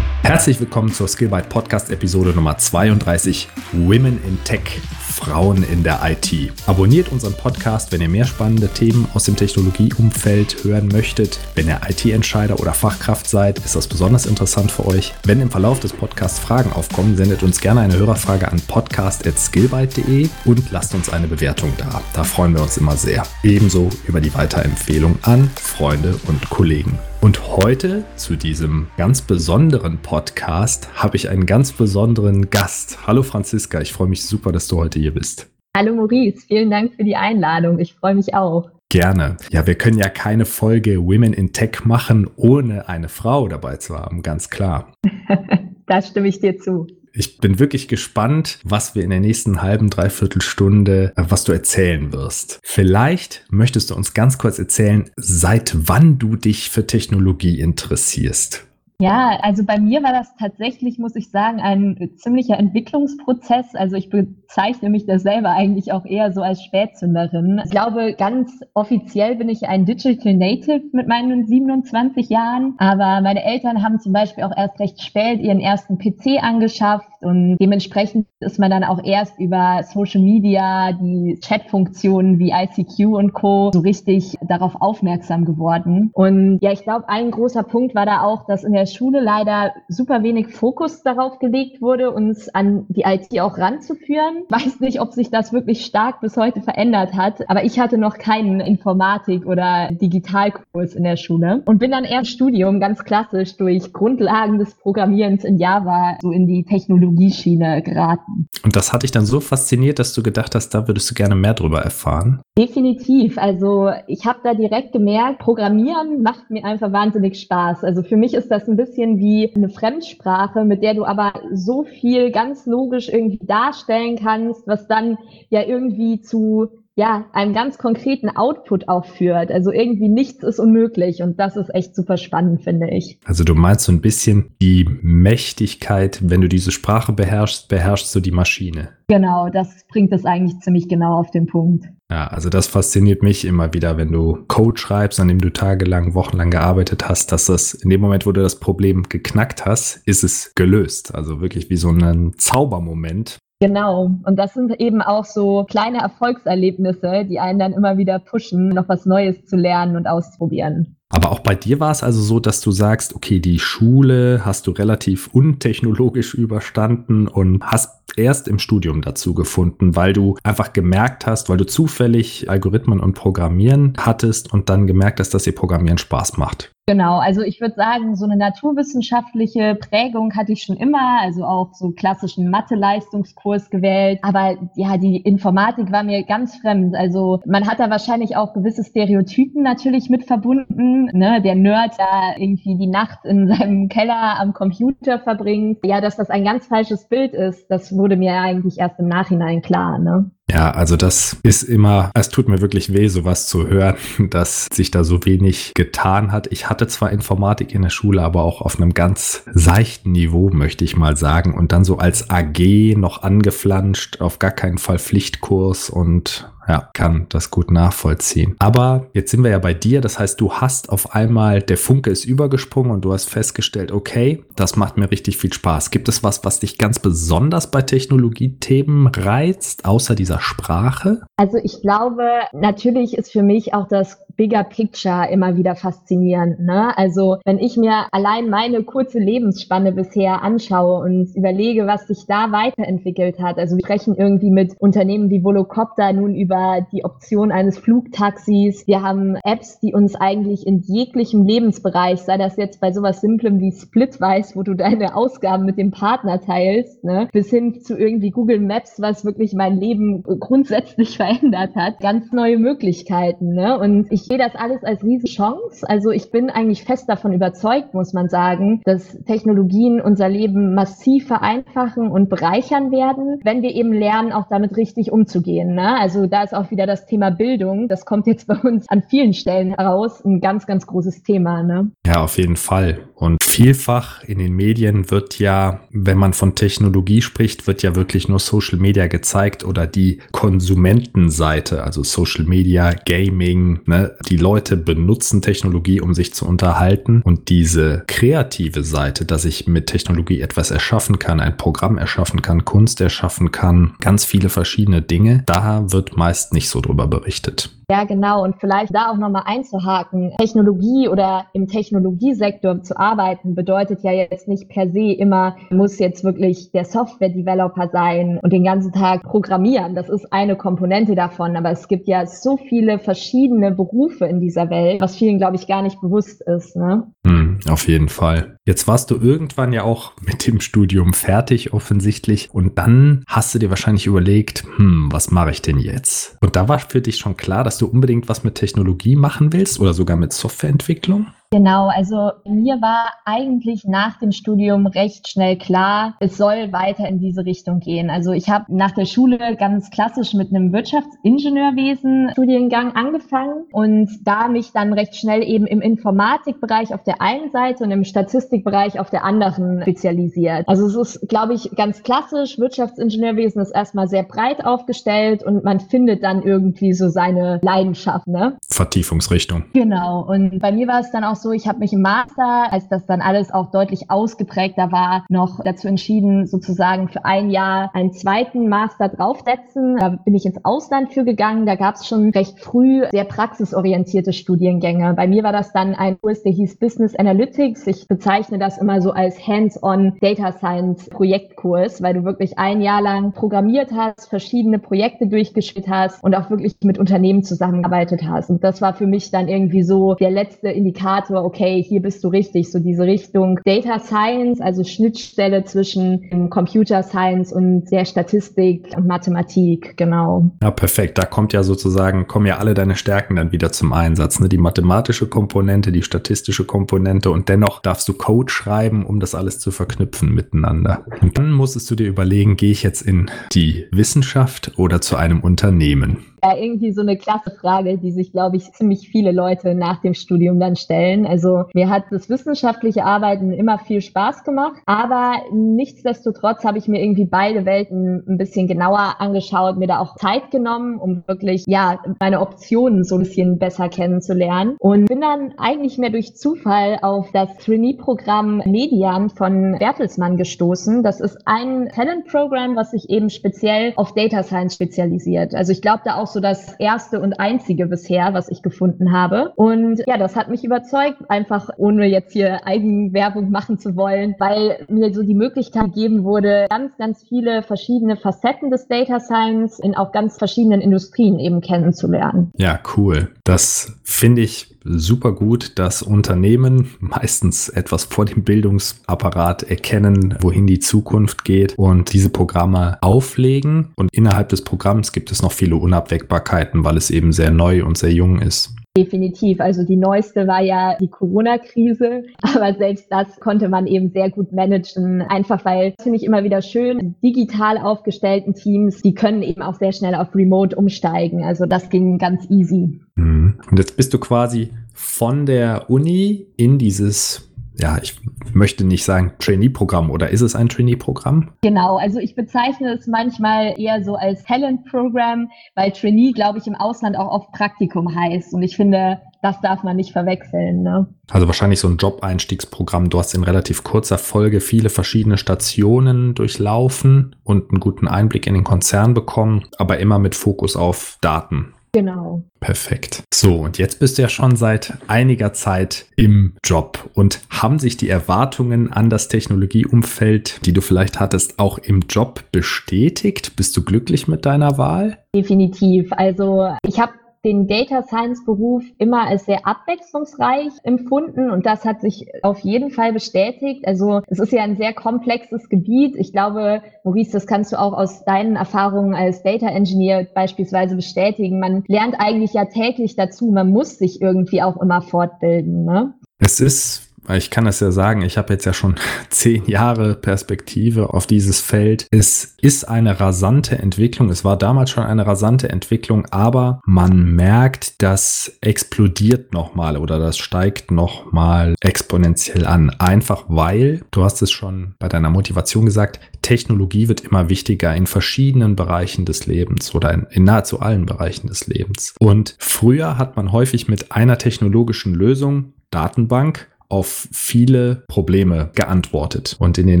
Herzlich 0.24 0.58
willkommen 0.58 0.90
zur 0.90 1.06
Skillbyte 1.06 1.50
Podcast 1.50 1.90
Episode 1.90 2.30
Nummer 2.30 2.56
32 2.56 3.46
Women 3.72 4.18
in 4.26 4.42
Tech 4.42 4.80
Frauen 4.98 5.62
in 5.64 5.84
der 5.84 6.00
IT. 6.02 6.50
Abonniert 6.66 7.12
unseren 7.12 7.34
Podcast, 7.34 7.92
wenn 7.92 8.00
ihr 8.00 8.08
mehr 8.08 8.24
spannende 8.24 8.68
Themen 8.68 9.06
aus 9.12 9.24
dem 9.24 9.36
Technologieumfeld 9.36 10.64
hören 10.64 10.88
möchtet. 10.88 11.38
Wenn 11.54 11.68
ihr 11.68 11.78
IT-Entscheider 11.86 12.58
oder 12.58 12.72
Fachkraft 12.72 13.28
seid, 13.28 13.58
ist 13.58 13.76
das 13.76 13.86
besonders 13.86 14.24
interessant 14.24 14.72
für 14.72 14.86
euch. 14.86 15.12
Wenn 15.24 15.42
im 15.42 15.50
Verlauf 15.50 15.80
des 15.80 15.92
Podcasts 15.92 16.38
Fragen 16.38 16.72
aufkommen, 16.72 17.18
sendet 17.18 17.42
uns 17.42 17.60
gerne 17.60 17.82
eine 17.82 17.98
Hörerfrage 17.98 18.50
an 18.50 18.62
podcast.skillbyte.de 18.66 20.30
und 20.46 20.70
lasst 20.70 20.94
uns 20.94 21.10
eine 21.10 21.28
Bewertung 21.28 21.74
da. 21.76 22.00
Da 22.14 22.24
freuen 22.24 22.54
wir 22.54 22.62
uns 22.62 22.78
immer 22.78 22.96
sehr. 22.96 23.24
Ebenso 23.42 23.90
über 24.08 24.22
die 24.22 24.34
Weiterempfehlung 24.34 25.18
an 25.20 25.50
Freunde 25.54 26.18
und 26.26 26.48
Kollegen. 26.48 26.98
Und 27.24 27.56
heute 27.56 28.04
zu 28.16 28.36
diesem 28.36 28.88
ganz 28.98 29.22
besonderen 29.22 29.96
Podcast 29.96 30.90
habe 31.02 31.16
ich 31.16 31.30
einen 31.30 31.46
ganz 31.46 31.72
besonderen 31.72 32.50
Gast. 32.50 33.06
Hallo 33.06 33.22
Franziska, 33.22 33.80
ich 33.80 33.94
freue 33.94 34.08
mich 34.08 34.26
super, 34.26 34.52
dass 34.52 34.68
du 34.68 34.76
heute 34.76 34.98
hier 34.98 35.14
bist. 35.14 35.50
Hallo 35.74 35.94
Maurice, 35.94 36.44
vielen 36.46 36.70
Dank 36.70 36.92
für 36.92 37.02
die 37.02 37.16
Einladung. 37.16 37.78
Ich 37.78 37.94
freue 37.94 38.14
mich 38.14 38.34
auch. 38.34 38.68
Gerne. 38.90 39.38
Ja, 39.50 39.66
wir 39.66 39.74
können 39.74 39.96
ja 39.96 40.10
keine 40.10 40.44
Folge 40.44 41.02
Women 41.02 41.32
in 41.32 41.54
Tech 41.54 41.86
machen, 41.86 42.28
ohne 42.36 42.90
eine 42.90 43.08
Frau 43.08 43.48
dabei 43.48 43.78
zu 43.78 43.98
haben, 43.98 44.20
ganz 44.20 44.50
klar. 44.50 44.92
da 45.86 46.02
stimme 46.02 46.28
ich 46.28 46.40
dir 46.40 46.58
zu. 46.58 46.88
Ich 47.16 47.38
bin 47.38 47.60
wirklich 47.60 47.86
gespannt, 47.86 48.58
was 48.64 48.96
wir 48.96 49.04
in 49.04 49.10
der 49.10 49.20
nächsten 49.20 49.62
halben, 49.62 49.88
dreiviertel 49.88 50.42
Stunde, 50.42 51.12
äh, 51.16 51.22
was 51.28 51.44
du 51.44 51.52
erzählen 51.52 52.12
wirst. 52.12 52.58
Vielleicht 52.64 53.44
möchtest 53.50 53.90
du 53.90 53.94
uns 53.94 54.14
ganz 54.14 54.36
kurz 54.36 54.58
erzählen, 54.58 55.08
seit 55.16 55.76
wann 55.76 56.18
du 56.18 56.34
dich 56.34 56.70
für 56.70 56.88
Technologie 56.88 57.60
interessierst. 57.60 58.66
Ja, 59.00 59.38
also 59.42 59.64
bei 59.64 59.80
mir 59.80 60.04
war 60.04 60.12
das 60.12 60.36
tatsächlich, 60.36 60.98
muss 60.98 61.16
ich 61.16 61.30
sagen, 61.30 61.60
ein 61.60 62.10
ziemlicher 62.16 62.58
Entwicklungsprozess. 62.58 63.74
Also 63.74 63.96
ich 63.96 64.08
bezeichne 64.08 64.88
mich 64.88 65.04
da 65.04 65.18
selber 65.18 65.50
eigentlich 65.50 65.92
auch 65.92 66.04
eher 66.04 66.32
so 66.32 66.42
als 66.42 66.62
Spätzünderin. 66.62 67.60
Ich 67.64 67.72
glaube, 67.72 68.14
ganz 68.16 68.60
offiziell 68.72 69.34
bin 69.34 69.48
ich 69.48 69.68
ein 69.68 69.84
Digital 69.84 70.34
Native 70.34 70.82
mit 70.92 71.08
meinen 71.08 71.44
27 71.44 72.28
Jahren. 72.28 72.74
Aber 72.78 73.20
meine 73.20 73.44
Eltern 73.44 73.82
haben 73.82 73.98
zum 73.98 74.12
Beispiel 74.12 74.44
auch 74.44 74.56
erst 74.56 74.78
recht 74.78 75.02
spät 75.02 75.40
ihren 75.40 75.60
ersten 75.60 75.98
PC 75.98 76.42
angeschafft 76.42 77.08
und 77.24 77.56
dementsprechend 77.58 78.26
ist 78.40 78.58
man 78.58 78.70
dann 78.70 78.84
auch 78.84 79.02
erst 79.02 79.38
über 79.40 79.80
Social 79.82 80.20
Media, 80.20 80.92
die 80.92 81.40
Chatfunktionen 81.42 82.38
wie 82.38 82.52
ICQ 82.52 83.14
und 83.14 83.32
Co. 83.32 83.70
so 83.72 83.80
richtig 83.80 84.36
darauf 84.42 84.76
aufmerksam 84.80 85.46
geworden. 85.46 86.10
Und 86.12 86.58
ja, 86.60 86.72
ich 86.72 86.82
glaube, 86.82 87.08
ein 87.08 87.30
großer 87.30 87.62
Punkt 87.62 87.94
war 87.94 88.04
da 88.04 88.22
auch, 88.22 88.46
dass 88.46 88.62
in 88.62 88.72
der 88.72 88.83
Schule 88.86 89.20
leider 89.20 89.72
super 89.88 90.22
wenig 90.22 90.48
Fokus 90.48 91.02
darauf 91.02 91.38
gelegt 91.38 91.80
wurde, 91.80 92.10
uns 92.10 92.48
an 92.48 92.86
die 92.88 93.02
IT 93.02 93.40
auch 93.40 93.58
ranzuführen. 93.58 94.44
Weiß 94.48 94.80
nicht, 94.80 95.00
ob 95.00 95.12
sich 95.12 95.30
das 95.30 95.52
wirklich 95.52 95.84
stark 95.84 96.20
bis 96.20 96.36
heute 96.36 96.60
verändert 96.62 97.14
hat, 97.14 97.48
aber 97.48 97.64
ich 97.64 97.78
hatte 97.78 97.98
noch 97.98 98.18
keinen 98.18 98.60
Informatik- 98.60 99.46
oder 99.46 99.88
Digitalkurs 99.90 100.94
in 100.94 101.04
der 101.04 101.16
Schule 101.16 101.62
und 101.66 101.78
bin 101.78 101.90
dann 101.90 102.04
erst 102.04 102.30
Studium 102.30 102.80
ganz 102.80 103.04
klassisch 103.04 103.56
durch 103.56 103.92
Grundlagen 103.92 104.58
des 104.58 104.74
Programmierens 104.74 105.44
in 105.44 105.58
Java 105.58 106.16
so 106.20 106.30
in 106.30 106.46
die 106.46 106.64
Technologie 106.64 107.14
Technologieschiene 107.14 107.82
geraten. 107.82 108.48
Und 108.62 108.76
das 108.76 108.92
hat 108.92 109.02
dich 109.02 109.10
dann 109.10 109.26
so 109.26 109.40
fasziniert, 109.40 109.98
dass 109.98 110.14
du 110.14 110.22
gedacht 110.22 110.54
hast, 110.54 110.70
da 110.70 110.88
würdest 110.88 111.10
du 111.10 111.14
gerne 111.14 111.34
mehr 111.34 111.54
drüber 111.54 111.80
erfahren? 111.80 112.40
Definitiv. 112.56 113.38
Also 113.38 113.90
ich 114.06 114.26
habe 114.26 114.40
da 114.42 114.54
direkt 114.54 114.92
gemerkt, 114.92 115.38
Programmieren 115.40 116.22
macht 116.22 116.50
mir 116.50 116.64
einfach 116.64 116.92
wahnsinnig 116.92 117.40
Spaß. 117.40 117.84
Also 117.84 118.02
für 118.02 118.16
mich 118.16 118.34
ist 118.34 118.50
das 118.50 118.68
ein 118.68 118.73
bisschen 118.76 119.18
wie 119.18 119.52
eine 119.54 119.68
Fremdsprache, 119.68 120.64
mit 120.64 120.82
der 120.82 120.94
du 120.94 121.04
aber 121.04 121.32
so 121.52 121.84
viel 121.84 122.30
ganz 122.30 122.66
logisch 122.66 123.08
irgendwie 123.08 123.44
darstellen 123.44 124.16
kannst, 124.16 124.66
was 124.66 124.86
dann 124.86 125.18
ja 125.50 125.62
irgendwie 125.62 126.20
zu 126.20 126.83
ja, 126.96 127.26
einem 127.32 127.54
ganz 127.54 127.76
konkreten 127.78 128.30
Output 128.30 128.88
auch 128.88 129.04
führt. 129.04 129.50
Also 129.50 129.72
irgendwie 129.72 130.08
nichts 130.08 130.44
ist 130.44 130.60
unmöglich 130.60 131.22
und 131.22 131.40
das 131.40 131.56
ist 131.56 131.74
echt 131.74 131.96
super 131.96 132.16
spannend, 132.16 132.62
finde 132.62 132.88
ich. 132.90 133.18
Also 133.24 133.42
du 133.42 133.54
meinst 133.54 133.84
so 133.84 133.92
ein 133.92 134.00
bisschen 134.00 134.54
die 134.62 134.88
Mächtigkeit, 135.02 136.20
wenn 136.22 136.40
du 136.40 136.48
diese 136.48 136.70
Sprache 136.70 137.12
beherrschst, 137.12 137.68
beherrschst 137.68 138.14
du 138.14 138.20
die 138.20 138.30
Maschine. 138.30 138.90
Genau, 139.08 139.48
das 139.50 139.84
bringt 139.88 140.12
es 140.12 140.24
eigentlich 140.24 140.60
ziemlich 140.60 140.88
genau 140.88 141.18
auf 141.18 141.30
den 141.30 141.46
Punkt. 141.46 141.86
Ja, 142.10 142.28
also 142.28 142.48
das 142.48 142.68
fasziniert 142.68 143.22
mich 143.22 143.44
immer 143.44 143.74
wieder, 143.74 143.96
wenn 143.96 144.12
du 144.12 144.44
Code 144.46 144.78
schreibst, 144.78 145.18
an 145.18 145.28
dem 145.28 145.40
du 145.40 145.52
tagelang, 145.52 146.14
wochenlang 146.14 146.50
gearbeitet 146.50 147.08
hast, 147.08 147.32
dass 147.32 147.46
das 147.46 147.74
in 147.74 147.90
dem 147.90 148.00
Moment, 148.00 148.24
wo 148.24 148.32
du 148.32 148.40
das 148.40 148.60
Problem 148.60 149.02
geknackt 149.08 149.66
hast, 149.66 150.06
ist 150.06 150.22
es 150.22 150.52
gelöst. 150.54 151.14
Also 151.14 151.40
wirklich 151.40 151.70
wie 151.70 151.76
so 151.76 151.88
ein 151.88 152.34
Zaubermoment, 152.36 153.38
Genau. 153.60 154.10
Und 154.24 154.36
das 154.36 154.54
sind 154.54 154.78
eben 154.80 155.00
auch 155.00 155.24
so 155.24 155.64
kleine 155.64 155.98
Erfolgserlebnisse, 155.98 157.24
die 157.24 157.40
einen 157.40 157.58
dann 157.58 157.72
immer 157.72 157.96
wieder 157.96 158.18
pushen, 158.18 158.68
noch 158.70 158.88
was 158.88 159.06
Neues 159.06 159.46
zu 159.46 159.56
lernen 159.56 159.96
und 159.96 160.06
auszuprobieren. 160.06 160.96
Aber 161.14 161.30
auch 161.30 161.38
bei 161.38 161.54
dir 161.54 161.78
war 161.78 161.92
es 161.92 162.02
also 162.02 162.20
so, 162.20 162.40
dass 162.40 162.60
du 162.60 162.72
sagst, 162.72 163.14
okay, 163.14 163.38
die 163.38 163.60
Schule 163.60 164.44
hast 164.44 164.66
du 164.66 164.72
relativ 164.72 165.28
untechnologisch 165.28 166.34
überstanden 166.34 167.28
und 167.28 167.62
hast 167.62 168.02
erst 168.16 168.48
im 168.48 168.58
Studium 168.58 169.00
dazu 169.00 169.32
gefunden, 169.32 169.94
weil 169.94 170.12
du 170.12 170.36
einfach 170.42 170.72
gemerkt 170.72 171.24
hast, 171.24 171.48
weil 171.48 171.56
du 171.56 171.66
zufällig 171.66 172.50
Algorithmen 172.50 172.98
und 172.98 173.14
Programmieren 173.14 173.94
hattest 173.96 174.52
und 174.52 174.68
dann 174.68 174.88
gemerkt 174.88 175.20
hast, 175.20 175.34
dass 175.34 175.44
dir 175.44 175.54
Programmieren 175.54 175.98
Spaß 175.98 176.36
macht. 176.36 176.74
Genau, 176.86 177.16
also 177.16 177.40
ich 177.40 177.62
würde 177.62 177.76
sagen, 177.76 178.14
so 178.14 178.26
eine 178.26 178.36
naturwissenschaftliche 178.36 179.74
Prägung 179.74 180.34
hatte 180.36 180.52
ich 180.52 180.64
schon 180.64 180.76
immer, 180.76 181.22
also 181.22 181.44
auch 181.44 181.72
so 181.72 181.92
klassischen 181.92 182.50
Mathe-Leistungskurs 182.50 183.70
gewählt. 183.70 184.18
Aber 184.20 184.58
ja, 184.76 184.98
die 184.98 185.16
Informatik 185.16 185.90
war 185.90 186.02
mir 186.02 186.24
ganz 186.24 186.56
fremd. 186.56 186.94
Also 186.94 187.40
man 187.46 187.66
hat 187.66 187.80
da 187.80 187.88
wahrscheinlich 187.88 188.36
auch 188.36 188.52
gewisse 188.52 188.84
Stereotypen 188.84 189.62
natürlich 189.62 190.10
mit 190.10 190.26
verbunden. 190.26 191.03
Ne? 191.12 191.42
Der 191.42 191.54
Nerd 191.54 191.94
da 191.98 192.34
irgendwie 192.36 192.76
die 192.78 192.86
Nacht 192.86 193.24
in 193.24 193.48
seinem 193.48 193.88
Keller 193.88 194.38
am 194.38 194.52
Computer 194.52 195.18
verbringt. 195.18 195.78
Ja, 195.84 196.00
dass 196.00 196.16
das 196.16 196.30
ein 196.30 196.44
ganz 196.44 196.66
falsches 196.66 197.08
Bild 197.08 197.34
ist, 197.34 197.70
das 197.70 197.92
wurde 197.92 198.16
mir 198.16 198.34
eigentlich 198.34 198.78
erst 198.78 198.98
im 198.98 199.08
Nachhinein 199.08 199.62
klar. 199.62 199.98
Ne? 199.98 200.30
Ja, 200.50 200.72
also 200.72 200.96
das 200.96 201.38
ist 201.42 201.62
immer, 201.62 202.10
es 202.14 202.28
tut 202.28 202.48
mir 202.48 202.60
wirklich 202.60 202.92
weh, 202.92 203.08
sowas 203.08 203.46
zu 203.46 203.66
hören, 203.66 203.96
dass 204.30 204.66
sich 204.72 204.90
da 204.90 205.02
so 205.02 205.24
wenig 205.24 205.72
getan 205.74 206.32
hat. 206.32 206.48
Ich 206.52 206.68
hatte 206.68 206.86
zwar 206.86 207.10
Informatik 207.12 207.74
in 207.74 207.82
der 207.82 207.90
Schule, 207.90 208.22
aber 208.22 208.42
auch 208.42 208.60
auf 208.60 208.76
einem 208.76 208.92
ganz 208.92 209.44
seichten 209.52 210.12
Niveau, 210.12 210.50
möchte 210.50 210.84
ich 210.84 210.96
mal 210.96 211.16
sagen. 211.16 211.54
Und 211.54 211.72
dann 211.72 211.84
so 211.84 211.96
als 211.96 212.28
AG 212.28 212.94
noch 212.96 213.22
angeflanscht, 213.22 214.20
auf 214.20 214.38
gar 214.38 214.50
keinen 214.50 214.78
Fall 214.78 214.98
Pflichtkurs 214.98 215.88
und 215.88 216.52
ja, 216.68 216.88
kann 216.92 217.26
das 217.28 217.50
gut 217.50 217.70
nachvollziehen. 217.70 218.56
Aber 218.58 219.06
jetzt 219.12 219.30
sind 219.30 219.42
wir 219.44 219.50
ja 219.50 219.58
bei 219.58 219.74
dir, 219.74 220.00
das 220.00 220.18
heißt, 220.18 220.40
du 220.40 220.52
hast 220.52 220.88
auf 220.88 221.14
einmal, 221.14 221.62
der 221.62 221.76
Funke 221.76 222.10
ist 222.10 222.24
übergesprungen 222.24 222.92
und 222.92 223.04
du 223.04 223.12
hast 223.12 223.30
festgestellt, 223.30 223.92
okay, 223.92 224.44
das 224.56 224.76
macht 224.76 224.96
mir 224.96 225.10
richtig 225.10 225.36
viel 225.36 225.52
Spaß. 225.52 225.90
Gibt 225.90 226.08
es 226.08 226.22
was, 226.22 226.44
was 226.44 226.60
dich 226.60 226.78
ganz 226.78 226.98
besonders 226.98 227.70
bei 227.70 227.82
Technologiethemen 227.82 229.08
reizt, 229.08 229.84
außer 229.84 230.14
dieser 230.14 230.40
Sprache? 230.40 231.22
Also 231.36 231.58
ich 231.62 231.80
glaube, 231.82 232.28
natürlich 232.52 233.16
ist 233.16 233.32
für 233.32 233.42
mich 233.42 233.74
auch 233.74 233.88
das 233.88 234.18
Bigger 234.36 234.64
Picture 234.64 235.28
immer 235.30 235.56
wieder 235.56 235.74
faszinierend. 235.74 236.60
Ne? 236.60 236.96
Also 236.96 237.36
wenn 237.44 237.58
ich 237.58 237.76
mir 237.76 238.06
allein 238.12 238.50
meine 238.50 238.82
kurze 238.82 239.18
Lebensspanne 239.18 239.92
bisher 239.92 240.42
anschaue 240.42 241.02
und 241.02 241.34
überlege, 241.34 241.86
was 241.86 242.06
sich 242.06 242.26
da 242.26 242.52
weiterentwickelt 242.52 243.38
hat. 243.40 243.58
Also 243.58 243.76
wir 243.76 243.84
sprechen 243.84 244.14
irgendwie 244.16 244.50
mit 244.50 244.74
Unternehmen 244.78 245.30
wie 245.30 245.44
Volocopter 245.44 246.12
nun 246.12 246.34
über 246.34 246.86
die 246.92 247.04
Option 247.04 247.52
eines 247.52 247.78
Flugtaxis. 247.78 248.86
Wir 248.86 249.02
haben 249.02 249.36
Apps, 249.44 249.80
die 249.80 249.94
uns 249.94 250.14
eigentlich 250.16 250.66
in 250.66 250.80
jeglichem 250.80 251.44
Lebensbereich, 251.44 252.20
sei 252.20 252.36
das 252.36 252.56
jetzt 252.56 252.80
bei 252.80 252.92
sowas 252.92 253.20
Simplem 253.20 253.60
wie 253.60 253.72
Splitwise, 253.72 254.56
wo 254.56 254.62
du 254.62 254.74
deine 254.74 255.16
Ausgaben 255.16 255.64
mit 255.64 255.78
dem 255.78 255.90
Partner 255.90 256.40
teilst, 256.40 257.04
ne? 257.04 257.28
bis 257.32 257.50
hin 257.50 257.80
zu 257.80 257.96
irgendwie 257.96 258.30
Google 258.30 258.60
Maps, 258.60 259.00
was 259.00 259.24
wirklich 259.24 259.54
mein 259.54 259.78
Leben 259.78 260.22
grundsätzlich 260.22 261.16
verändert 261.16 261.74
hat. 261.74 262.00
Ganz 262.00 262.32
neue 262.32 262.58
Möglichkeiten. 262.58 263.54
Ne? 263.54 263.78
Und 263.78 264.10
ich 264.10 264.23
ich 264.24 264.28
sehe 264.28 264.38
das 264.38 264.54
alles 264.54 264.82
als 264.82 265.04
Riesenchance. 265.04 265.86
Also 265.86 266.10
ich 266.10 266.30
bin 266.30 266.48
eigentlich 266.48 266.84
fest 266.84 267.10
davon 267.10 267.34
überzeugt, 267.34 267.92
muss 267.92 268.14
man 268.14 268.30
sagen, 268.30 268.80
dass 268.86 269.22
Technologien 269.26 270.00
unser 270.00 270.30
Leben 270.30 270.74
massiv 270.74 271.26
vereinfachen 271.26 272.10
und 272.10 272.30
bereichern 272.30 272.90
werden, 272.90 273.38
wenn 273.44 273.60
wir 273.60 273.74
eben 273.74 273.92
lernen, 273.92 274.32
auch 274.32 274.46
damit 274.48 274.78
richtig 274.78 275.12
umzugehen. 275.12 275.74
Ne? 275.74 276.00
Also 276.00 276.26
da 276.26 276.42
ist 276.42 276.54
auch 276.54 276.70
wieder 276.70 276.86
das 276.86 277.04
Thema 277.04 277.28
Bildung. 277.32 277.86
Das 277.86 278.06
kommt 278.06 278.26
jetzt 278.26 278.46
bei 278.46 278.56
uns 278.56 278.88
an 278.88 279.02
vielen 279.02 279.34
Stellen 279.34 279.74
heraus. 279.74 280.24
Ein 280.24 280.40
ganz, 280.40 280.64
ganz 280.66 280.86
großes 280.86 281.22
Thema. 281.22 281.62
Ne? 281.62 281.90
Ja, 282.06 282.24
auf 282.24 282.38
jeden 282.38 282.56
Fall. 282.56 283.00
Und 283.16 283.43
vielfach 283.54 284.24
in 284.24 284.38
den 284.38 284.52
Medien 284.52 285.12
wird 285.12 285.38
ja, 285.38 285.80
wenn 285.90 286.18
man 286.18 286.32
von 286.32 286.56
Technologie 286.56 287.22
spricht, 287.22 287.68
wird 287.68 287.84
ja 287.84 287.94
wirklich 287.94 288.28
nur 288.28 288.40
Social 288.40 288.78
Media 288.78 289.06
gezeigt 289.06 289.62
oder 289.62 289.86
die 289.86 290.18
Konsumentenseite, 290.32 291.84
also 291.84 292.02
Social 292.02 292.46
Media, 292.46 292.92
Gaming. 293.06 293.78
Ne? 293.86 294.16
Die 294.28 294.38
Leute 294.38 294.76
benutzen 294.76 295.40
Technologie, 295.40 296.00
um 296.00 296.14
sich 296.14 296.34
zu 296.34 296.46
unterhalten. 296.46 297.22
Und 297.22 297.48
diese 297.48 298.02
kreative 298.08 298.82
Seite, 298.82 299.24
dass 299.24 299.44
ich 299.44 299.68
mit 299.68 299.86
Technologie 299.86 300.40
etwas 300.40 300.72
erschaffen 300.72 301.20
kann, 301.20 301.38
ein 301.38 301.56
Programm 301.56 301.96
erschaffen 301.96 302.42
kann, 302.42 302.64
Kunst 302.64 303.00
erschaffen 303.00 303.52
kann, 303.52 303.94
ganz 304.00 304.24
viele 304.24 304.48
verschiedene 304.48 305.00
Dinge, 305.00 305.44
da 305.46 305.92
wird 305.92 306.16
meist 306.16 306.52
nicht 306.52 306.68
so 306.68 306.80
drüber 306.80 307.06
berichtet. 307.06 307.70
Ja, 307.90 308.04
genau. 308.04 308.42
Und 308.42 308.56
vielleicht 308.60 308.94
da 308.94 309.10
auch 309.10 309.16
nochmal 309.16 309.42
einzuhaken. 309.46 310.32
Technologie 310.38 311.08
oder 311.08 311.46
im 311.52 311.66
Technologiesektor 311.66 312.82
zu 312.82 312.98
arbeiten 312.98 313.54
bedeutet 313.54 314.02
ja 314.02 314.12
jetzt 314.12 314.48
nicht 314.48 314.68
per 314.68 314.88
se 314.88 315.12
immer, 315.12 315.56
muss 315.70 315.98
jetzt 315.98 316.24
wirklich 316.24 316.70
der 316.72 316.84
Software-Developer 316.84 317.88
sein 317.88 318.38
und 318.42 318.52
den 318.52 318.64
ganzen 318.64 318.92
Tag 318.92 319.22
programmieren. 319.22 319.94
Das 319.94 320.08
ist 320.08 320.32
eine 320.32 320.56
Komponente 320.56 321.14
davon. 321.14 321.56
Aber 321.56 321.70
es 321.70 321.88
gibt 321.88 322.08
ja 322.08 322.26
so 322.26 322.56
viele 322.56 322.98
verschiedene 322.98 323.72
Berufe 323.72 324.26
in 324.26 324.40
dieser 324.40 324.70
Welt, 324.70 325.00
was 325.00 325.16
vielen, 325.16 325.38
glaube 325.38 325.56
ich, 325.56 325.66
gar 325.66 325.82
nicht 325.82 326.00
bewusst 326.00 326.42
ist. 326.42 326.76
Ne? 326.76 327.12
Hm, 327.26 327.53
auf 327.66 327.88
jeden 327.88 328.08
Fall. 328.08 328.56
Jetzt 328.66 328.88
warst 328.88 329.10
du 329.10 329.16
irgendwann 329.16 329.72
ja 329.72 329.82
auch 329.82 330.12
mit 330.20 330.46
dem 330.46 330.60
Studium 330.60 331.12
fertig, 331.12 331.72
offensichtlich. 331.72 332.50
Und 332.52 332.78
dann 332.78 333.24
hast 333.26 333.54
du 333.54 333.58
dir 333.58 333.70
wahrscheinlich 333.70 334.06
überlegt, 334.06 334.64
hm, 334.76 335.12
was 335.12 335.30
mache 335.30 335.50
ich 335.50 335.62
denn 335.62 335.78
jetzt? 335.78 336.36
Und 336.40 336.56
da 336.56 336.68
war 336.68 336.78
für 336.78 337.00
dich 337.00 337.18
schon 337.18 337.36
klar, 337.36 337.64
dass 337.64 337.78
du 337.78 337.86
unbedingt 337.86 338.28
was 338.28 338.44
mit 338.44 338.54
Technologie 338.54 339.16
machen 339.16 339.52
willst 339.52 339.80
oder 339.80 339.94
sogar 339.94 340.16
mit 340.16 340.32
Softwareentwicklung? 340.32 341.26
Genau, 341.54 341.86
also 341.86 342.32
mir 342.44 342.82
war 342.82 343.12
eigentlich 343.24 343.84
nach 343.84 344.18
dem 344.18 344.32
Studium 344.32 344.88
recht 344.88 345.28
schnell 345.28 345.56
klar, 345.56 346.16
es 346.18 346.36
soll 346.36 346.72
weiter 346.72 347.06
in 347.08 347.20
diese 347.20 347.44
Richtung 347.44 347.78
gehen. 347.78 348.10
Also 348.10 348.32
ich 348.32 348.50
habe 348.50 348.64
nach 348.74 348.90
der 348.90 349.04
Schule 349.04 349.38
ganz 349.56 349.90
klassisch 349.90 350.34
mit 350.34 350.50
einem 350.50 350.72
Wirtschaftsingenieurwesen 350.72 352.30
Studiengang 352.32 352.96
angefangen 352.96 353.66
und 353.70 354.08
da 354.24 354.48
mich 354.48 354.72
dann 354.72 354.92
recht 354.92 355.14
schnell 355.14 355.44
eben 355.44 355.68
im 355.68 355.80
Informatikbereich 355.80 356.92
auf 356.92 357.04
der 357.04 357.22
einen 357.22 357.52
Seite 357.52 357.84
und 357.84 357.92
im 357.92 358.02
Statistikbereich 358.02 358.98
auf 358.98 359.10
der 359.10 359.22
anderen 359.22 359.82
spezialisiert. 359.82 360.66
Also 360.66 360.86
es 360.86 360.96
ist, 360.96 361.28
glaube 361.28 361.54
ich, 361.54 361.70
ganz 361.76 362.02
klassisch. 362.02 362.58
Wirtschaftsingenieurwesen 362.58 363.62
ist 363.62 363.70
erstmal 363.70 364.08
sehr 364.08 364.24
breit 364.24 364.66
aufgestellt 364.66 365.44
und 365.44 365.62
man 365.62 365.78
findet 365.78 366.24
dann 366.24 366.42
irgendwie 366.42 366.94
so 366.94 367.10
seine 367.10 367.60
Leidenschaft. 367.62 368.26
Ne? 368.26 368.56
Vertiefungsrichtung. 368.68 369.66
Genau. 369.72 370.22
Und 370.26 370.58
bei 370.58 370.72
mir 370.72 370.88
war 370.88 370.98
es 370.98 371.12
dann 371.12 371.22
auch 371.22 371.36
so, 371.43 371.43
ich 371.52 371.66
habe 371.68 371.78
mich 371.78 371.92
im 371.92 372.02
Master, 372.02 372.72
als 372.72 372.88
das 372.88 373.06
dann 373.06 373.20
alles 373.20 373.52
auch 373.52 373.70
deutlich 373.70 374.10
ausgeprägter 374.10 374.92
war, 374.92 375.24
noch 375.28 375.60
dazu 375.64 375.88
entschieden, 375.88 376.46
sozusagen 376.46 377.08
für 377.08 377.24
ein 377.24 377.50
Jahr 377.50 377.90
einen 377.94 378.12
zweiten 378.12 378.68
Master 378.68 379.08
draufsetzen. 379.08 379.96
Da 379.96 380.10
bin 380.10 380.34
ich 380.34 380.46
ins 380.46 380.64
Ausland 380.64 381.12
für 381.12 381.24
gegangen. 381.24 381.66
Da 381.66 381.74
gab 381.74 381.96
es 381.96 382.06
schon 382.06 382.30
recht 382.30 382.60
früh 382.60 383.02
sehr 383.10 383.24
praxisorientierte 383.24 384.32
Studiengänge. 384.32 385.14
Bei 385.14 385.26
mir 385.26 385.42
war 385.42 385.52
das 385.52 385.72
dann 385.72 385.94
ein 385.94 386.20
Kurs, 386.20 386.42
der 386.42 386.52
hieß 386.52 386.78
Business 386.78 387.14
Analytics. 387.16 387.86
Ich 387.86 388.08
bezeichne 388.08 388.58
das 388.58 388.78
immer 388.78 389.00
so 389.00 389.12
als 389.12 389.46
Hands-on 389.46 390.16
Data 390.20 390.52
Science 390.52 391.08
Projektkurs, 391.08 392.02
weil 392.02 392.14
du 392.14 392.24
wirklich 392.24 392.58
ein 392.58 392.80
Jahr 392.80 393.02
lang 393.02 393.32
programmiert 393.32 393.90
hast, 393.92 394.28
verschiedene 394.28 394.78
Projekte 394.78 395.26
durchgespielt 395.26 395.88
hast 395.88 396.22
und 396.22 396.34
auch 396.34 396.50
wirklich 396.50 396.76
mit 396.82 396.98
Unternehmen 396.98 397.42
zusammengearbeitet 397.42 398.22
hast. 398.28 398.50
Und 398.50 398.62
das 398.64 398.80
war 398.80 398.94
für 398.94 399.06
mich 399.06 399.30
dann 399.30 399.48
irgendwie 399.48 399.82
so 399.82 400.14
der 400.14 400.30
letzte 400.30 400.68
Indikator, 400.68 401.23
Indikator, 401.24 401.44
okay, 401.44 401.82
hier 401.82 402.00
bist 402.00 402.22
du 402.24 402.28
richtig, 402.28 402.70
so 402.70 402.78
diese 402.78 403.04
Richtung 403.04 403.58
Data 403.64 403.98
Science, 403.98 404.60
also 404.60 404.84
Schnittstelle 404.84 405.64
zwischen 405.64 406.50
Computer 406.50 407.02
Science 407.02 407.52
und 407.52 407.86
der 407.90 408.04
Statistik 408.04 408.88
und 408.96 409.06
Mathematik, 409.06 409.96
genau. 409.96 410.50
Ja, 410.62 410.70
perfekt. 410.70 411.18
Da 411.18 411.24
kommt 411.24 411.52
ja 411.52 411.62
sozusagen, 411.62 412.26
kommen 412.26 412.46
ja 412.46 412.58
alle 412.58 412.74
deine 412.74 412.96
Stärken 412.96 413.36
dann 413.36 413.52
wieder 413.52 413.72
zum 413.72 413.92
Einsatz. 413.92 414.40
Ne? 414.40 414.48
Die 414.48 414.58
mathematische 414.58 415.26
Komponente, 415.26 415.92
die 415.92 416.02
statistische 416.02 416.64
Komponente 416.64 417.30
und 417.30 417.48
dennoch 417.48 417.80
darfst 417.80 418.08
du 418.08 418.14
Code 418.14 418.52
schreiben, 418.52 419.06
um 419.06 419.20
das 419.20 419.34
alles 419.34 419.58
zu 419.58 419.70
verknüpfen 419.70 420.32
miteinander. 420.34 421.04
Und 421.20 421.38
dann 421.38 421.52
musstest 421.52 421.90
du 421.90 421.94
dir 421.94 422.06
überlegen, 422.06 422.56
gehe 422.56 422.70
ich 422.70 422.82
jetzt 422.82 423.02
in 423.02 423.30
die 423.52 423.86
Wissenschaft 423.90 424.72
oder 424.76 425.00
zu 425.00 425.16
einem 425.16 425.40
Unternehmen? 425.40 426.18
ja 426.44 426.56
irgendwie 426.56 426.92
so 426.92 427.00
eine 427.00 427.16
klasse 427.16 427.50
Frage, 427.50 427.98
die 427.98 428.12
sich, 428.12 428.32
glaube 428.32 428.56
ich, 428.56 428.72
ziemlich 428.72 429.08
viele 429.08 429.32
Leute 429.32 429.74
nach 429.74 430.00
dem 430.02 430.14
Studium 430.14 430.60
dann 430.60 430.76
stellen. 430.76 431.13
Also 431.26 431.64
mir 431.74 431.88
hat 431.88 432.04
das 432.10 432.28
wissenschaftliche 432.28 433.04
Arbeiten 433.04 433.52
immer 433.52 433.78
viel 433.78 434.00
Spaß 434.00 434.44
gemacht, 434.44 434.82
aber 434.86 435.34
nichtsdestotrotz 435.52 436.64
habe 436.64 436.78
ich 436.78 436.88
mir 436.88 437.00
irgendwie 437.00 437.26
beide 437.26 437.64
Welten 437.64 438.24
ein 438.28 438.38
bisschen 438.38 438.66
genauer 438.66 439.16
angeschaut, 439.18 439.76
mir 439.76 439.86
da 439.86 440.00
auch 440.00 440.16
Zeit 440.16 440.50
genommen, 440.50 440.98
um 440.98 441.22
wirklich, 441.26 441.64
ja, 441.66 441.98
meine 442.20 442.40
Optionen 442.40 443.04
so 443.04 443.16
ein 443.16 443.20
bisschen 443.20 443.58
besser 443.58 443.88
kennenzulernen 443.88 444.76
und 444.78 445.06
bin 445.06 445.20
dann 445.20 445.54
eigentlich 445.58 445.98
mehr 445.98 446.10
durch 446.10 446.36
Zufall 446.36 446.98
auf 447.02 447.30
das 447.32 447.56
Trainee-Programm 447.58 448.62
Median 448.66 449.30
von 449.30 449.76
Bertelsmann 449.78 450.36
gestoßen. 450.36 451.02
Das 451.02 451.20
ist 451.20 451.38
ein 451.46 451.88
Talent-Programm, 451.94 452.76
was 452.76 452.90
sich 452.90 453.10
eben 453.10 453.30
speziell 453.30 453.92
auf 453.96 454.14
Data 454.14 454.42
Science 454.42 454.74
spezialisiert. 454.74 455.54
Also 455.54 455.72
ich 455.72 455.82
glaube 455.82 456.02
da 456.04 456.16
auch 456.16 456.26
so 456.26 456.40
das 456.40 456.74
erste 456.78 457.20
und 457.20 457.40
einzige 457.40 457.86
bisher, 457.86 458.34
was 458.34 458.48
ich 458.48 458.62
gefunden 458.62 459.12
habe. 459.12 459.52
Und 459.56 460.02
ja, 460.06 460.18
das 460.18 460.36
hat 460.36 460.48
mich 460.48 460.64
überzeugt, 460.64 461.03
einfach 461.28 461.68
ohne 461.76 462.06
jetzt 462.06 462.32
hier 462.32 462.66
Eigenwerbung 462.66 463.50
machen 463.50 463.78
zu 463.78 463.96
wollen, 463.96 464.34
weil 464.38 464.84
mir 464.88 465.12
so 465.12 465.22
die 465.22 465.34
Möglichkeit 465.34 465.94
gegeben 465.94 466.24
wurde, 466.24 466.66
ganz, 466.70 466.96
ganz 466.98 467.24
viele 467.28 467.62
verschiedene 467.62 468.16
Facetten 468.16 468.70
des 468.70 468.88
Data 468.88 469.20
Science 469.20 469.78
in 469.78 469.94
auch 469.94 470.12
ganz 470.12 470.38
verschiedenen 470.38 470.80
Industrien 470.80 471.38
eben 471.38 471.60
kennenzulernen. 471.60 472.50
Ja, 472.56 472.80
cool. 472.96 473.28
Das 473.44 473.96
finde 474.04 474.42
ich 474.42 474.74
super 474.84 475.32
gut, 475.32 475.78
dass 475.78 476.02
Unternehmen 476.02 476.90
meistens 477.00 477.68
etwas 477.68 478.04
vor 478.04 478.26
dem 478.26 478.44
Bildungsapparat 478.44 479.64
erkennen, 479.64 480.36
wohin 480.40 480.66
die 480.66 480.78
Zukunft 480.78 481.44
geht 481.44 481.74
und 481.78 482.12
diese 482.12 482.28
Programme 482.28 482.98
auflegen. 483.00 483.92
Und 483.96 484.10
innerhalb 484.12 484.50
des 484.50 484.62
Programms 484.62 485.12
gibt 485.12 485.32
es 485.32 485.42
noch 485.42 485.52
viele 485.52 485.76
Unabwägbarkeiten, 485.76 486.84
weil 486.84 486.96
es 486.96 487.10
eben 487.10 487.32
sehr 487.32 487.50
neu 487.50 487.84
und 487.84 487.98
sehr 487.98 488.12
jung 488.12 488.40
ist. 488.40 488.74
Definitiv. 488.96 489.60
Also 489.60 489.84
die 489.84 489.96
neueste 489.96 490.46
war 490.46 490.62
ja 490.62 490.96
die 491.00 491.08
Corona-Krise, 491.08 492.24
aber 492.42 492.74
selbst 492.74 493.06
das 493.10 493.40
konnte 493.40 493.68
man 493.68 493.88
eben 493.88 494.10
sehr 494.10 494.30
gut 494.30 494.52
managen. 494.52 495.20
Einfach 495.22 495.64
weil, 495.64 495.94
finde 496.00 496.16
ich 496.16 496.24
immer 496.24 496.44
wieder 496.44 496.62
schön, 496.62 497.16
digital 497.22 497.78
aufgestellten 497.78 498.54
Teams, 498.54 499.02
die 499.02 499.14
können 499.14 499.42
eben 499.42 499.62
auch 499.62 499.74
sehr 499.74 499.92
schnell 499.92 500.14
auf 500.14 500.34
Remote 500.34 500.76
umsteigen. 500.76 501.42
Also 501.42 501.66
das 501.66 501.90
ging 501.90 502.18
ganz 502.18 502.48
easy. 502.50 503.00
Mhm. 503.16 503.58
Und 503.68 503.78
jetzt 503.78 503.96
bist 503.96 504.14
du 504.14 504.18
quasi 504.18 504.70
von 504.92 505.44
der 505.44 505.90
Uni 505.90 506.46
in 506.56 506.78
dieses 506.78 507.50
ja, 507.76 507.98
ich 508.00 508.16
möchte 508.52 508.84
nicht 508.84 509.04
sagen 509.04 509.32
Trainee-Programm 509.38 510.10
oder 510.10 510.30
ist 510.30 510.42
es 510.42 510.54
ein 510.54 510.68
Trainee-Programm? 510.68 511.50
Genau, 511.62 511.96
also 511.96 512.20
ich 512.20 512.36
bezeichne 512.36 512.92
es 512.92 513.06
manchmal 513.06 513.74
eher 513.78 514.04
so 514.04 514.14
als 514.14 514.44
Talent-Programm, 514.44 515.48
weil 515.74 515.90
Trainee, 515.90 516.32
glaube 516.32 516.58
ich, 516.58 516.66
im 516.66 516.76
Ausland 516.76 517.16
auch 517.16 517.30
oft 517.30 517.52
Praktikum 517.52 518.14
heißt. 518.14 518.54
Und 518.54 518.62
ich 518.62 518.76
finde, 518.76 519.20
das 519.42 519.60
darf 519.60 519.82
man 519.82 519.96
nicht 519.96 520.12
verwechseln. 520.12 520.82
Ne? 520.82 521.06
Also 521.30 521.46
wahrscheinlich 521.46 521.80
so 521.80 521.88
ein 521.88 521.96
Job-Einstiegsprogramm. 521.96 523.10
Du 523.10 523.18
hast 523.18 523.34
in 523.34 523.42
relativ 523.42 523.82
kurzer 523.82 524.18
Folge 524.18 524.60
viele 524.60 524.88
verschiedene 524.88 525.36
Stationen 525.36 526.34
durchlaufen 526.34 527.34
und 527.42 527.70
einen 527.70 527.80
guten 527.80 528.06
Einblick 528.06 528.46
in 528.46 528.54
den 528.54 528.64
Konzern 528.64 529.14
bekommen, 529.14 529.64
aber 529.78 529.98
immer 529.98 530.20
mit 530.20 530.36
Fokus 530.36 530.76
auf 530.76 531.18
Daten. 531.20 531.74
Genau. 531.94 532.42
Perfekt. 532.58 533.22
So, 533.32 533.54
und 533.54 533.78
jetzt 533.78 534.00
bist 534.00 534.18
du 534.18 534.22
ja 534.22 534.28
schon 534.28 534.56
seit 534.56 534.94
einiger 535.06 535.52
Zeit 535.52 536.06
im 536.16 536.54
Job. 536.64 537.08
Und 537.14 537.40
haben 537.50 537.78
sich 537.78 537.96
die 537.96 538.08
Erwartungen 538.08 538.92
an 538.92 539.10
das 539.10 539.28
Technologieumfeld, 539.28 540.66
die 540.66 540.72
du 540.72 540.80
vielleicht 540.80 541.20
hattest, 541.20 541.60
auch 541.60 541.78
im 541.78 542.00
Job 542.10 542.42
bestätigt? 542.50 543.54
Bist 543.54 543.76
du 543.76 543.84
glücklich 543.84 544.26
mit 544.26 544.44
deiner 544.44 544.76
Wahl? 544.76 545.18
Definitiv. 545.36 546.10
Also 546.10 546.68
ich 546.84 546.98
habe 546.98 547.12
den 547.44 547.66
Data 547.66 548.02
Science 548.02 548.44
Beruf 548.44 548.82
immer 548.98 549.26
als 549.26 549.44
sehr 549.44 549.66
abwechslungsreich 549.66 550.72
empfunden 550.82 551.50
und 551.50 551.66
das 551.66 551.84
hat 551.84 552.00
sich 552.00 552.26
auf 552.42 552.60
jeden 552.60 552.90
Fall 552.90 553.12
bestätigt. 553.12 553.86
Also 553.86 554.22
es 554.26 554.38
ist 554.38 554.52
ja 554.52 554.62
ein 554.62 554.76
sehr 554.76 554.94
komplexes 554.94 555.68
Gebiet. 555.68 556.16
Ich 556.16 556.32
glaube, 556.32 556.82
Maurice, 557.04 557.32
das 557.32 557.46
kannst 557.46 557.72
du 557.72 557.78
auch 557.78 557.92
aus 557.92 558.24
deinen 558.24 558.56
Erfahrungen 558.56 559.14
als 559.14 559.42
Data 559.42 559.68
Engineer 559.68 560.26
beispielsweise 560.34 560.96
bestätigen. 560.96 561.60
Man 561.60 561.84
lernt 561.86 562.16
eigentlich 562.18 562.54
ja 562.54 562.64
täglich 562.64 563.16
dazu. 563.16 563.50
Man 563.50 563.70
muss 563.70 563.98
sich 563.98 564.20
irgendwie 564.20 564.62
auch 564.62 564.80
immer 564.80 565.02
fortbilden. 565.02 565.84
Ne? 565.84 566.14
Es 566.38 566.60
ist 566.60 567.13
Ich 567.28 567.50
kann 567.50 567.66
es 567.66 567.80
ja 567.80 567.90
sagen, 567.90 568.22
ich 568.22 568.36
habe 568.36 568.52
jetzt 568.52 568.64
ja 568.64 568.72
schon 568.72 568.96
zehn 569.30 569.64
Jahre 569.66 570.14
Perspektive 570.14 571.14
auf 571.14 571.26
dieses 571.26 571.60
Feld. 571.60 572.06
Es 572.10 572.56
ist 572.60 572.88
eine 572.88 573.20
rasante 573.20 573.78
Entwicklung. 573.78 574.28
Es 574.30 574.44
war 574.44 574.56
damals 574.56 574.90
schon 574.90 575.04
eine 575.04 575.26
rasante 575.26 575.68
Entwicklung, 575.68 576.26
aber 576.30 576.80
man 576.84 577.34
merkt, 577.34 578.02
das 578.02 578.56
explodiert 578.60 579.52
nochmal 579.52 579.96
oder 579.96 580.18
das 580.18 580.38
steigt 580.38 580.90
nochmal 580.90 581.74
exponentiell 581.80 582.66
an. 582.66 582.90
Einfach 582.90 583.44
weil, 583.48 584.02
du 584.10 584.24
hast 584.24 584.42
es 584.42 584.50
schon 584.50 584.94
bei 584.98 585.08
deiner 585.08 585.30
Motivation 585.30 585.86
gesagt, 585.86 586.20
Technologie 586.42 587.08
wird 587.08 587.20
immer 587.20 587.48
wichtiger 587.48 587.94
in 587.94 588.06
verschiedenen 588.06 588.76
Bereichen 588.76 589.24
des 589.24 589.46
Lebens 589.46 589.94
oder 589.94 590.12
in, 590.12 590.26
in, 590.30 590.44
nahezu 590.44 590.80
allen 590.80 591.06
Bereichen 591.06 591.48
des 591.48 591.66
Lebens. 591.66 592.14
Und 592.18 592.56
früher 592.58 593.16
hat 593.16 593.36
man 593.36 593.52
häufig 593.52 593.88
mit 593.88 594.12
einer 594.12 594.38
technologischen 594.38 595.14
Lösung, 595.14 595.72
Datenbank, 595.90 596.68
auf 596.88 597.28
viele 597.32 598.04
Probleme 598.08 598.70
geantwortet. 598.74 599.56
Und 599.58 599.78
in 599.78 599.86
den 599.86 600.00